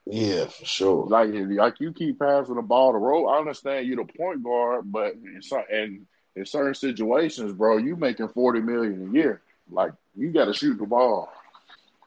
Yeah, 0.05 0.45
for 0.45 0.65
sure. 0.65 1.05
Like 1.07 1.29
like 1.33 1.79
you 1.79 1.93
keep 1.93 2.19
passing 2.19 2.55
the 2.55 2.61
ball 2.61 2.91
to 2.91 2.97
roll. 2.97 3.29
I 3.29 3.37
understand 3.37 3.87
you're 3.87 4.03
the 4.03 4.11
point 4.13 4.43
guard, 4.43 4.91
but 4.91 5.13
in, 5.13 5.41
and 5.71 6.05
in 6.35 6.45
certain 6.45 6.73
situations, 6.73 7.53
bro, 7.53 7.77
you 7.77 7.95
making 7.95 8.29
forty 8.29 8.61
million 8.61 9.09
a 9.09 9.13
year. 9.13 9.41
Like 9.69 9.93
you 10.15 10.31
got 10.31 10.45
to 10.45 10.53
shoot 10.53 10.77
the 10.77 10.85
ball. 10.85 11.31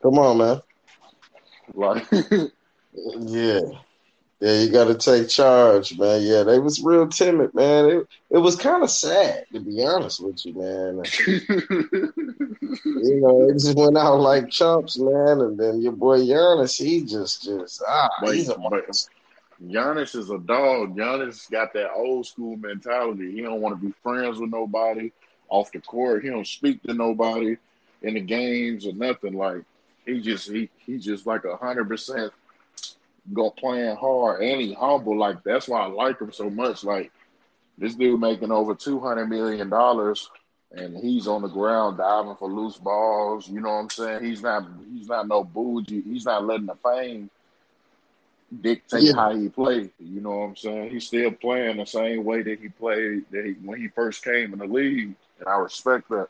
Come 0.02 0.18
on, 0.18 0.38
man. 0.38 0.60
Like, 1.72 2.06
yeah, 2.92 3.60
yeah, 4.44 4.60
you 4.60 4.68
got 4.68 4.88
to 4.88 4.94
take 4.94 5.30
charge, 5.30 5.98
man. 5.98 6.20
Yeah, 6.20 6.42
they 6.42 6.58
was 6.58 6.82
real 6.82 7.08
timid, 7.08 7.54
man. 7.54 7.86
It 7.86 8.08
it 8.28 8.38
was 8.38 8.56
kind 8.56 8.82
of 8.82 8.90
sad 8.90 9.46
to 9.54 9.60
be 9.60 9.82
honest 9.82 10.22
with 10.22 10.44
you, 10.44 10.52
man. 10.52 11.02
you 12.84 13.20
know, 13.22 13.48
it 13.48 13.54
just 13.54 13.74
went 13.74 13.96
out 13.96 14.20
like 14.20 14.50
chumps, 14.50 14.98
man. 14.98 15.40
And 15.40 15.58
then 15.58 15.80
your 15.80 15.92
boy 15.92 16.18
Giannis, 16.18 16.76
he 16.76 17.04
just 17.06 17.44
just 17.44 17.82
ah, 17.88 18.10
but, 18.20 18.34
he's 18.34 18.50
a 18.50 18.56
Giannis 19.62 20.14
is 20.14 20.28
a 20.28 20.38
dog. 20.38 20.94
Giannis 20.94 21.50
got 21.50 21.72
that 21.72 21.92
old 21.94 22.26
school 22.26 22.58
mentality. 22.58 23.32
He 23.32 23.40
don't 23.40 23.62
want 23.62 23.80
to 23.80 23.86
be 23.86 23.94
friends 24.02 24.38
with 24.38 24.50
nobody 24.50 25.10
off 25.48 25.72
the 25.72 25.80
court. 25.80 26.22
He 26.22 26.28
don't 26.28 26.46
speak 26.46 26.82
to 26.82 26.92
nobody 26.92 27.56
in 28.02 28.12
the 28.12 28.20
games 28.20 28.86
or 28.86 28.92
nothing. 28.92 29.38
Like 29.38 29.62
he 30.04 30.20
just 30.20 30.50
he 30.50 30.68
he 30.76 30.98
just 30.98 31.26
like 31.26 31.46
a 31.46 31.56
hundred 31.56 31.88
percent 31.88 32.30
go 33.32 33.50
playing 33.50 33.96
hard 33.96 34.42
and 34.42 34.60
he 34.60 34.74
humble. 34.74 35.16
Like 35.18 35.42
that's 35.44 35.68
why 35.68 35.80
I 35.80 35.86
like 35.86 36.20
him 36.20 36.32
so 36.32 36.50
much. 36.50 36.84
Like 36.84 37.10
this 37.78 37.94
dude 37.94 38.20
making 38.20 38.52
over 38.52 38.74
two 38.74 39.00
hundred 39.00 39.26
million 39.26 39.68
dollars 39.68 40.30
and 40.76 40.96
he's 40.96 41.26
on 41.26 41.42
the 41.42 41.48
ground 41.48 41.98
diving 41.98 42.36
for 42.36 42.50
loose 42.50 42.76
balls. 42.76 43.48
You 43.48 43.60
know 43.60 43.70
what 43.70 43.80
I'm 43.80 43.90
saying? 43.90 44.24
He's 44.24 44.42
not 44.42 44.66
he's 44.92 45.08
not 45.08 45.28
no 45.28 45.44
bougie. 45.44 46.02
He's 46.02 46.24
not 46.24 46.44
letting 46.44 46.66
the 46.66 46.76
fame 46.76 47.30
dictate 48.60 49.02
yeah. 49.02 49.14
how 49.14 49.34
he 49.34 49.48
played. 49.48 49.90
You 49.98 50.20
know 50.20 50.30
what 50.30 50.44
I'm 50.46 50.56
saying? 50.56 50.90
He's 50.90 51.06
still 51.06 51.30
playing 51.32 51.78
the 51.78 51.86
same 51.86 52.24
way 52.24 52.42
that 52.42 52.60
he 52.60 52.68
played 52.68 53.24
that 53.30 53.44
he, 53.44 53.52
when 53.64 53.80
he 53.80 53.88
first 53.88 54.24
came 54.24 54.52
in 54.52 54.58
the 54.58 54.66
league, 54.66 55.14
and 55.38 55.48
I 55.48 55.56
respect 55.56 56.08
that. 56.10 56.28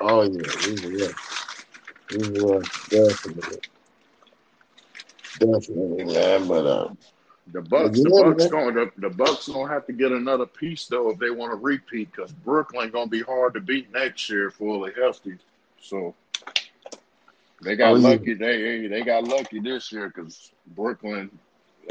Oh 0.00 0.22
yeah, 0.22 0.38
was, 0.38 1.14
he 2.10 2.40
was 2.40 2.68
definitely, 2.88 3.58
definitely, 5.38 6.04
man. 6.04 6.48
But 6.48 6.66
uh, 6.66 6.88
the 7.52 7.62
Bucks, 7.62 8.02
the 8.02 8.10
Bucks 8.10 8.46
going 8.48 8.74
to 8.74 8.90
the 8.98 9.10
Bucks 9.10 9.48
gonna 9.48 9.72
have 9.72 9.86
to 9.86 9.92
get 9.92 10.12
another 10.12 10.46
piece 10.46 10.86
though 10.86 11.10
if 11.10 11.18
they 11.18 11.30
want 11.30 11.52
to 11.52 11.56
repeat 11.56 12.10
because 12.10 12.32
Brooklyn 12.32 12.90
gonna 12.90 13.06
be 13.06 13.22
hard 13.22 13.54
to 13.54 13.60
beat 13.60 13.92
next 13.92 14.28
year 14.28 14.50
fully 14.50 14.92
healthy. 14.96 15.38
So 15.80 16.14
they 17.62 17.76
got 17.76 17.92
oh, 17.92 17.94
lucky. 17.94 18.32
Yeah. 18.32 18.36
They 18.38 18.86
they 18.88 19.02
got 19.02 19.24
lucky 19.24 19.60
this 19.60 19.92
year 19.92 20.08
because 20.08 20.50
Brooklyn 20.68 21.30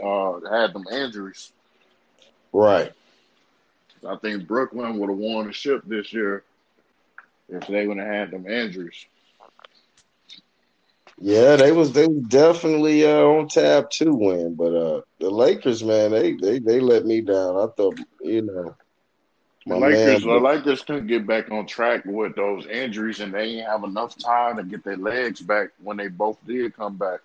uh, 0.04 0.40
had 0.50 0.74
them 0.74 0.86
injuries. 0.92 1.52
Right. 2.52 2.92
I 4.08 4.16
think 4.18 4.48
Brooklyn 4.48 4.98
would 5.00 5.10
have 5.10 5.18
won 5.18 5.48
the 5.48 5.54
ship 5.54 5.82
this 5.86 6.14
year 6.14 6.44
if 7.50 7.66
they 7.68 7.88
would 7.88 7.98
have 7.98 8.08
had 8.08 8.32
them 8.32 8.48
injuries. 8.48 9.06
Yeah, 11.20 11.56
they 11.56 11.72
was 11.72 11.94
they 11.94 12.08
was 12.08 12.24
definitely 12.28 13.06
uh, 13.06 13.22
on 13.22 13.48
tab 13.48 13.90
to 13.92 14.14
win, 14.14 14.56
but 14.56 14.76
uh, 14.76 15.02
the 15.20 15.30
Lakers, 15.30 15.84
man, 15.84 16.12
they 16.12 16.34
they 16.34 16.60
they 16.60 16.80
let 16.82 17.06
me 17.06 17.22
down. 17.22 17.56
I 17.56 17.68
thought, 17.68 17.98
you 18.22 18.42
know, 18.42 18.76
the 19.66 19.78
Lakers, 19.78 20.26
man, 20.26 20.36
the 20.36 20.42
Lakers 20.42 20.82
couldn't 20.82 21.08
get 21.08 21.26
back 21.26 21.50
on 21.52 21.68
track 21.68 22.04
with 22.06 22.36
those 22.36 22.68
injuries, 22.68 23.22
and 23.22 23.34
they 23.34 23.54
didn't 23.54 23.70
have 23.70 23.86
enough 23.86 24.18
time 24.18 24.58
to 24.58 24.64
get 24.64 24.84
their 24.84 24.98
legs 24.98 25.40
back 25.40 25.70
when 25.82 25.96
they 25.96 26.10
both 26.10 26.38
did 26.46 26.76
come 26.76 26.98
back. 26.98 27.22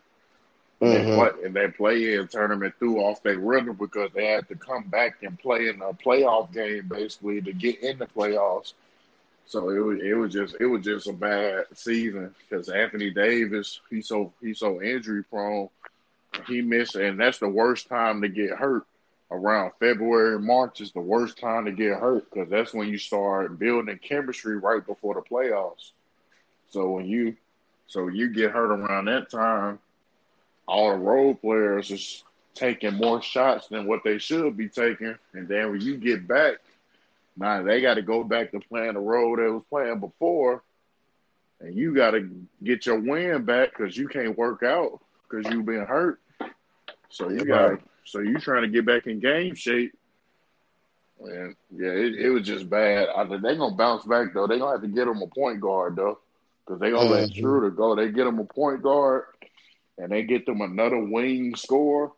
Mm-hmm. 0.81 1.45
And 1.45 1.55
they 1.55 1.69
play 1.69 2.15
in 2.15 2.27
tournament 2.29 2.75
threw 2.79 3.01
off 3.01 3.23
their 3.23 3.39
rhythm 3.39 3.77
because 3.77 4.11
they 4.15 4.27
had 4.27 4.49
to 4.49 4.55
come 4.55 4.85
back 4.85 5.17
and 5.23 5.39
play 5.39 5.69
in 5.69 5.83
a 5.83 5.93
playoff 5.93 6.53
game 6.55 6.89
basically 6.89 7.43
to 7.43 7.53
get 7.53 7.81
in 7.81 7.99
the 7.99 8.07
playoffs. 8.07 8.73
So 9.47 9.71
it 9.71 9.81
was 9.81 9.99
it 10.03 10.15
was 10.15 10.33
just 10.33 10.57
it 10.61 10.67
was 10.67 10.85
just 10.85 11.09
a 11.09 11.13
bad 11.13 11.65
season 11.75 12.35
because 12.49 12.69
Anthony 12.69 13.11
Davis 13.11 13.81
he's 13.91 14.07
so 14.07 14.33
he's 14.41 14.59
so 14.59 14.81
injury 14.81 15.25
prone. 15.25 15.69
He 16.47 16.63
missed, 16.63 16.95
and 16.95 17.19
that's 17.19 17.39
the 17.39 17.49
worst 17.49 17.89
time 17.89 18.23
to 18.23 18.29
get 18.29 18.51
hurt. 18.51 18.87
Around 19.33 19.73
February, 19.79 20.41
March 20.41 20.81
is 20.81 20.93
the 20.93 21.01
worst 21.01 21.39
time 21.39 21.65
to 21.65 21.73
get 21.73 21.99
hurt 21.99 22.29
because 22.31 22.49
that's 22.51 22.75
when 22.75 22.89
you 22.89 22.99
start 22.99 23.59
building 23.59 23.99
chemistry 23.99 24.57
right 24.57 24.85
before 24.85 25.15
the 25.15 25.21
playoffs. 25.21 25.93
So 26.71 26.91
when 26.91 27.07
you 27.07 27.37
so 27.87 28.09
you 28.09 28.29
get 28.29 28.53
hurt 28.53 28.73
around 28.73 29.07
that 29.07 29.31
time, 29.31 29.79
all 30.67 30.91
the 30.93 30.99
role 30.99 31.35
players 31.35 31.91
is 31.91 32.25
taking 32.55 32.95
more 32.95 33.23
shots 33.23 33.69
than 33.69 33.87
what 33.87 34.03
they 34.05 34.19
should 34.19 34.57
be 34.57 34.69
taking, 34.69 35.17
and 35.33 35.49
then 35.49 35.73
when 35.73 35.81
you 35.81 35.97
get 35.97 36.27
back 36.29 36.59
now 37.41 37.63
they 37.63 37.81
got 37.81 37.95
to 37.95 38.03
go 38.03 38.23
back 38.23 38.53
to 38.53 38.61
playing 38.61 38.95
the 38.95 39.01
role 39.01 39.35
they 39.35 39.45
was 39.45 39.63
playing 39.71 39.99
before, 39.99 40.63
and 41.61 41.75
you 41.75 41.95
got 41.95 42.11
to 42.11 42.31
get 42.63 42.85
your 42.85 43.01
win 43.01 43.45
back 43.45 43.71
because 43.71 43.97
you 43.97 44.09
can't 44.09 44.37
work 44.37 44.63
out 44.63 45.01
because 45.29 45.51
you've 45.51 45.65
been 45.65 45.87
hurt. 45.87 46.21
So 47.09 47.31
you 47.31 47.45
got 47.45 47.81
so 48.05 48.21
you 48.21 48.39
trying 48.39 48.63
to 48.63 48.69
get 48.69 48.85
back 48.85 49.07
in 49.07 49.21
game 49.21 49.55
shape. 49.55 49.93
And 51.21 51.57
yeah, 51.75 51.89
it, 51.89 52.15
it 52.15 52.31
was 52.31 52.47
just 52.47 52.69
bad. 52.69 53.09
I 53.17 53.27
think 53.27 53.43
they 53.43 53.57
gonna 53.57 53.75
bounce 53.75 54.05
back 54.05 54.35
though. 54.35 54.47
They 54.47 54.59
gonna 54.59 54.73
have 54.73 54.83
to 54.83 54.89
get 54.89 55.07
them 55.07 55.23
a 55.23 55.27
point 55.27 55.61
guard 55.61 55.97
though, 55.97 56.19
because 56.65 56.79
they 56.79 56.91
gonna 56.91 57.11
mm-hmm. 57.11 57.21
let 57.23 57.35
Schroeder 57.35 57.71
go. 57.71 57.95
They 57.95 58.11
get 58.11 58.25
them 58.25 58.39
a 58.39 58.45
point 58.45 58.83
guard, 58.83 59.25
and 59.97 60.13
they 60.13 60.25
get 60.25 60.45
them 60.45 60.61
another 60.61 60.99
wing 60.99 61.57
score 61.57 62.13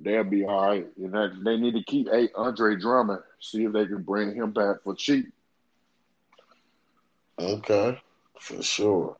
they'll 0.00 0.24
be 0.24 0.44
all 0.44 0.66
right. 0.66 0.86
You 0.96 1.08
know, 1.08 1.30
they 1.44 1.56
need 1.56 1.74
to 1.74 1.82
keep 1.84 2.08
a 2.08 2.28
Andre 2.36 2.76
Drummond, 2.76 3.22
see 3.40 3.64
if 3.64 3.72
they 3.72 3.86
can 3.86 4.02
bring 4.02 4.34
him 4.34 4.52
back 4.52 4.82
for 4.84 4.94
cheap. 4.94 5.32
Okay, 7.38 8.00
for 8.40 8.62
sure. 8.62 9.16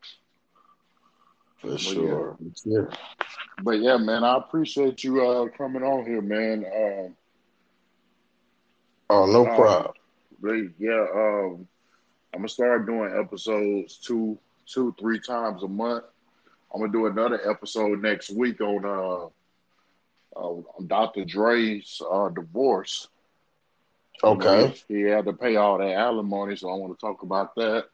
For 1.58 1.70
but 1.70 1.80
sure. 1.80 2.36
Yeah. 2.64 2.86
But 3.62 3.80
yeah, 3.80 3.96
man, 3.96 4.24
I 4.24 4.36
appreciate 4.36 5.02
you 5.04 5.26
uh, 5.26 5.48
coming 5.56 5.82
on 5.82 6.04
here, 6.04 6.22
man. 6.22 6.64
Uh, 6.64 7.08
oh, 9.10 9.26
no 9.26 9.46
um, 9.46 9.56
problem. 9.56 9.94
But 10.40 10.54
yeah, 10.78 11.06
um, 11.14 11.66
I'm 12.34 12.40
gonna 12.40 12.48
start 12.48 12.86
doing 12.86 13.14
episodes 13.18 13.96
two, 13.96 14.38
two, 14.66 14.94
three 14.98 15.20
times 15.20 15.62
a 15.62 15.68
month. 15.68 16.04
I'm 16.74 16.80
gonna 16.80 16.92
do 16.92 17.06
another 17.06 17.50
episode 17.50 18.02
next 18.02 18.30
week 18.30 18.60
on 18.60 18.84
uh, 18.84 19.28
Dr. 20.86 21.24
Dre's 21.24 22.00
uh, 22.10 22.28
divorce. 22.28 23.08
Okay. 24.22 24.74
He, 24.88 25.02
had 25.02 25.26
to 25.26 25.32
pay 25.32 25.56
all 25.56 25.78
that 25.78 25.92
alimony, 25.92 26.56
so 26.56 26.70
I 26.70 26.74
want 26.76 26.98
to 26.98 27.06
talk 27.06 27.22
about 27.22 27.54
that. 27.56 27.86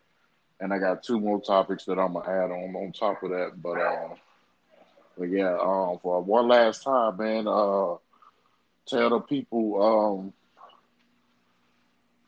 And 0.60 0.72
I 0.72 0.78
got 0.78 1.02
two 1.02 1.18
more 1.18 1.40
topics 1.40 1.84
that 1.86 1.98
I'm 1.98 2.12
gonna 2.12 2.30
add 2.30 2.50
on 2.52 2.76
on 2.76 2.92
top 2.92 3.22
of 3.24 3.30
that. 3.30 3.60
But 3.60 3.80
uh, 3.80 4.08
but 5.18 5.24
yeah, 5.24 5.56
um, 5.60 5.98
for 6.00 6.22
one 6.22 6.46
last 6.46 6.84
time, 6.84 7.16
man, 7.16 7.48
uh, 7.48 7.96
tell 8.86 9.10
the 9.10 9.20
people 9.20 10.32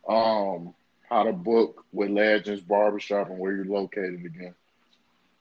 um 0.08 0.12
um 0.12 0.74
how 1.08 1.22
to 1.22 1.32
book 1.32 1.84
with 1.92 2.10
Legends 2.10 2.60
Barbershop 2.60 3.30
and 3.30 3.38
where 3.38 3.52
you're 3.52 3.66
located 3.66 4.24
again. 4.24 4.54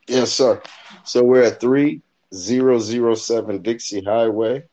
Yes, 0.08 0.32
sir. 0.32 0.62
So 1.04 1.24
we're 1.24 1.44
at 1.44 1.60
three 1.60 2.02
007 2.34 3.62
Dixie 3.62 4.04
Highway, 4.04 4.64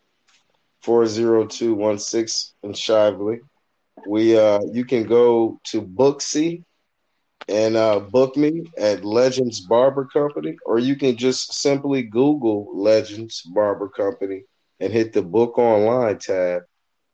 40216 0.83 2.55
in 2.63 2.73
Shively. 2.73 3.41
We 4.07 4.39
uh 4.39 4.61
you 4.73 4.85
can 4.85 5.05
go 5.05 5.61
to 5.65 5.83
Booksy 5.83 6.65
and 7.49 7.77
uh, 7.77 8.01
book 8.01 8.37
me 8.37 8.63
at 8.79 9.05
Legends 9.05 9.61
Barber 9.61 10.07
Company, 10.07 10.57
or 10.65 10.79
you 10.79 10.97
can 10.97 11.17
just 11.17 11.53
simply 11.53 12.03
Google 12.03 12.71
Legends 12.75 13.43
Barber 13.43 13.89
Company 13.89 14.45
and 14.79 14.93
hit 14.93 15.13
the 15.13 15.23
book 15.23 15.59
online 15.59 16.19
tab 16.19 16.63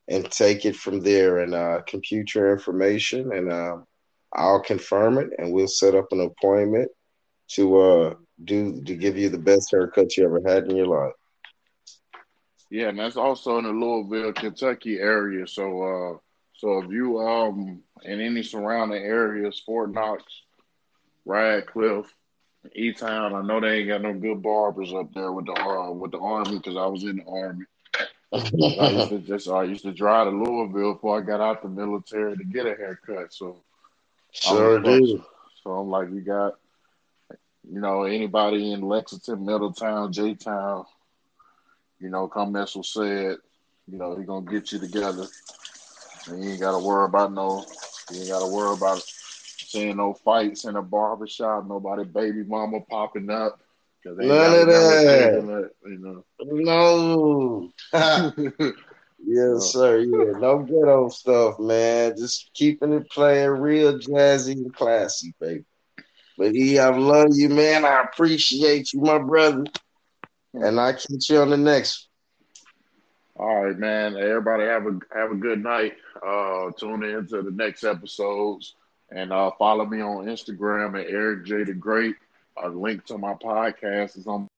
and 0.09 0.31
take 0.31 0.65
it 0.65 0.77
from 0.77 1.01
there 1.01 1.39
and 1.39 1.55
uh, 1.55 1.81
compute 1.87 2.35
your 2.35 2.53
information 2.53 3.33
and 3.33 3.51
uh, 3.51 3.77
I'll 4.35 4.63
confirm 4.63 5.19
it 5.19 5.31
and 5.39 5.53
we'll 5.53 5.67
set 5.69 5.95
up 5.95 6.07
an 6.13 6.21
appointment 6.21 6.91
to 7.53 7.81
uh, 7.81 8.15
do 8.45 8.83
to 8.83 8.95
give 8.95 9.17
you 9.17 9.29
the 9.29 9.39
best 9.39 9.71
haircut 9.71 10.17
you 10.17 10.25
ever 10.25 10.41
had 10.47 10.65
in 10.65 10.77
your 10.77 10.87
life. 10.87 11.15
Yeah, 12.71 12.89
and 12.89 12.99
that's 12.99 13.17
also 13.17 13.59
in 13.59 13.65
the 13.65 13.71
Louisville, 13.71 14.33
Kentucky 14.33 14.99
area. 14.99 15.47
So, 15.47 15.83
uh, 15.83 16.19
so 16.55 16.83
if 16.83 16.91
you 16.91 17.21
um 17.21 17.83
in 18.03 18.21
any 18.21 18.43
surrounding 18.43 19.03
areas, 19.03 19.63
Fort 19.65 19.93
Knox, 19.93 20.25
Radcliff, 21.25 22.07
E 22.75 22.93
Town, 22.93 23.35
I 23.35 23.43
know 23.43 23.61
they 23.61 23.79
ain't 23.79 23.89
got 23.89 24.03
no 24.03 24.15
good 24.15 24.43
barbers 24.43 24.93
up 24.93 25.13
there 25.15 25.33
with 25.33 25.47
the 25.47 25.53
uh, 25.53 25.93
with 25.93 26.11
the 26.11 26.19
army 26.19 26.59
because 26.59 26.77
I 26.77 26.87
was 26.87 27.05
in 27.05 27.19
the 27.19 27.25
army. 27.27 27.65
I 28.33 28.91
used 28.91 29.09
to 29.11 29.19
just 29.21 29.49
I 29.49 29.63
used 29.63 29.85
to 29.85 29.93
drive 29.93 30.27
to 30.27 30.37
Louisville 30.37 30.95
before 30.95 31.19
I 31.19 31.23
got 31.23 31.41
out 31.41 31.63
the 31.63 31.69
military 31.69 32.37
to 32.37 32.45
get 32.45 32.67
a 32.67 32.75
haircut. 32.75 33.33
So, 33.33 33.63
sure 34.33 34.81
do. 34.81 35.25
So 35.63 35.71
I'm 35.71 35.89
like, 35.89 36.11
we 36.11 36.21
got 36.21 36.55
you 37.71 37.81
know, 37.81 38.05
anybody 38.05 38.73
in 38.73 38.83
Lexington, 38.83 39.45
Middletown, 39.45 40.13
J 40.13 40.35
Town, 40.35 40.85
you 42.01 42.11
know, 42.11 42.29
come 42.29 42.53
mess 42.53 42.77
with 42.77 42.87
Ced, 42.87 43.39
you 43.89 43.99
know, 43.99 44.17
he 44.17 44.25
gonna 44.25 44.51
get 44.51 44.73
you 44.73 44.79
together. 44.79 45.27
And 46.29 46.43
you 46.43 46.51
ain't 46.51 46.61
gotta 46.61 46.85
worry 46.85 47.07
about 47.07 47.33
no 47.33 47.65
you 48.11 48.21
ain't 48.21 48.29
gotta 48.31 48.47
worry 48.47 48.75
about 48.75 49.03
seeing 49.03 49.97
no 49.97 50.15
fights 50.15 50.65
in 50.65 50.77
a 50.77 50.83
barbershop, 50.83 51.67
nobody 51.67 52.05
baby 52.05 52.45
mama 52.45 52.81
popping 52.89 53.31
up. 53.31 53.61
None 54.05 54.61
of 54.61 54.67
that. 54.69 55.71
you 55.85 55.99
know. 55.99 56.25
No. 56.41 57.73
yes, 59.27 59.73
sir. 59.73 59.99
Yeah, 59.99 60.39
no 60.39 60.61
ghetto 60.61 61.09
stuff, 61.09 61.59
man. 61.59 62.15
Just 62.17 62.51
keeping 62.55 62.93
it 62.93 63.11
playing 63.11 63.51
real 63.51 63.99
jazzy 63.99 64.53
and 64.53 64.73
classy, 64.73 65.35
baby. 65.41 65.65
But 66.39 66.55
E, 66.55 66.79
I 66.79 66.89
love 66.89 67.31
you, 67.33 67.49
man. 67.49 67.85
I 67.85 68.03
appreciate 68.03 68.93
you, 68.93 69.01
my 69.01 69.19
brother. 69.19 69.65
And 70.55 70.79
I 70.81 70.93
catch 70.93 71.31
you 71.31 71.39
on 71.39 71.51
the 71.51 71.57
next. 71.57 72.09
All 73.39 73.65
right, 73.65 73.79
man. 73.79 74.17
Everybody 74.17 74.65
have 74.65 74.87
a 74.87 74.99
have 75.15 75.31
a 75.31 75.37
good 75.37 75.63
night. 75.63 75.95
Uh, 76.27 76.71
tune 76.79 77.05
in 77.05 77.27
to 77.29 77.43
the 77.43 77.51
next 77.51 77.85
episodes 77.85 78.75
and 79.11 79.33
uh, 79.33 79.51
follow 79.59 79.85
me 79.85 80.01
on 80.01 80.27
Instagram 80.27 81.01
at 81.01 81.11
Eric 81.11 81.45
J 81.45 81.65
the 81.65 81.75
Great. 81.75 82.17
A 82.63 82.69
link 82.69 83.05
to 83.07 83.19
my 83.19 83.35
podcast 83.35 84.17
is 84.17 84.27
on 84.27 84.49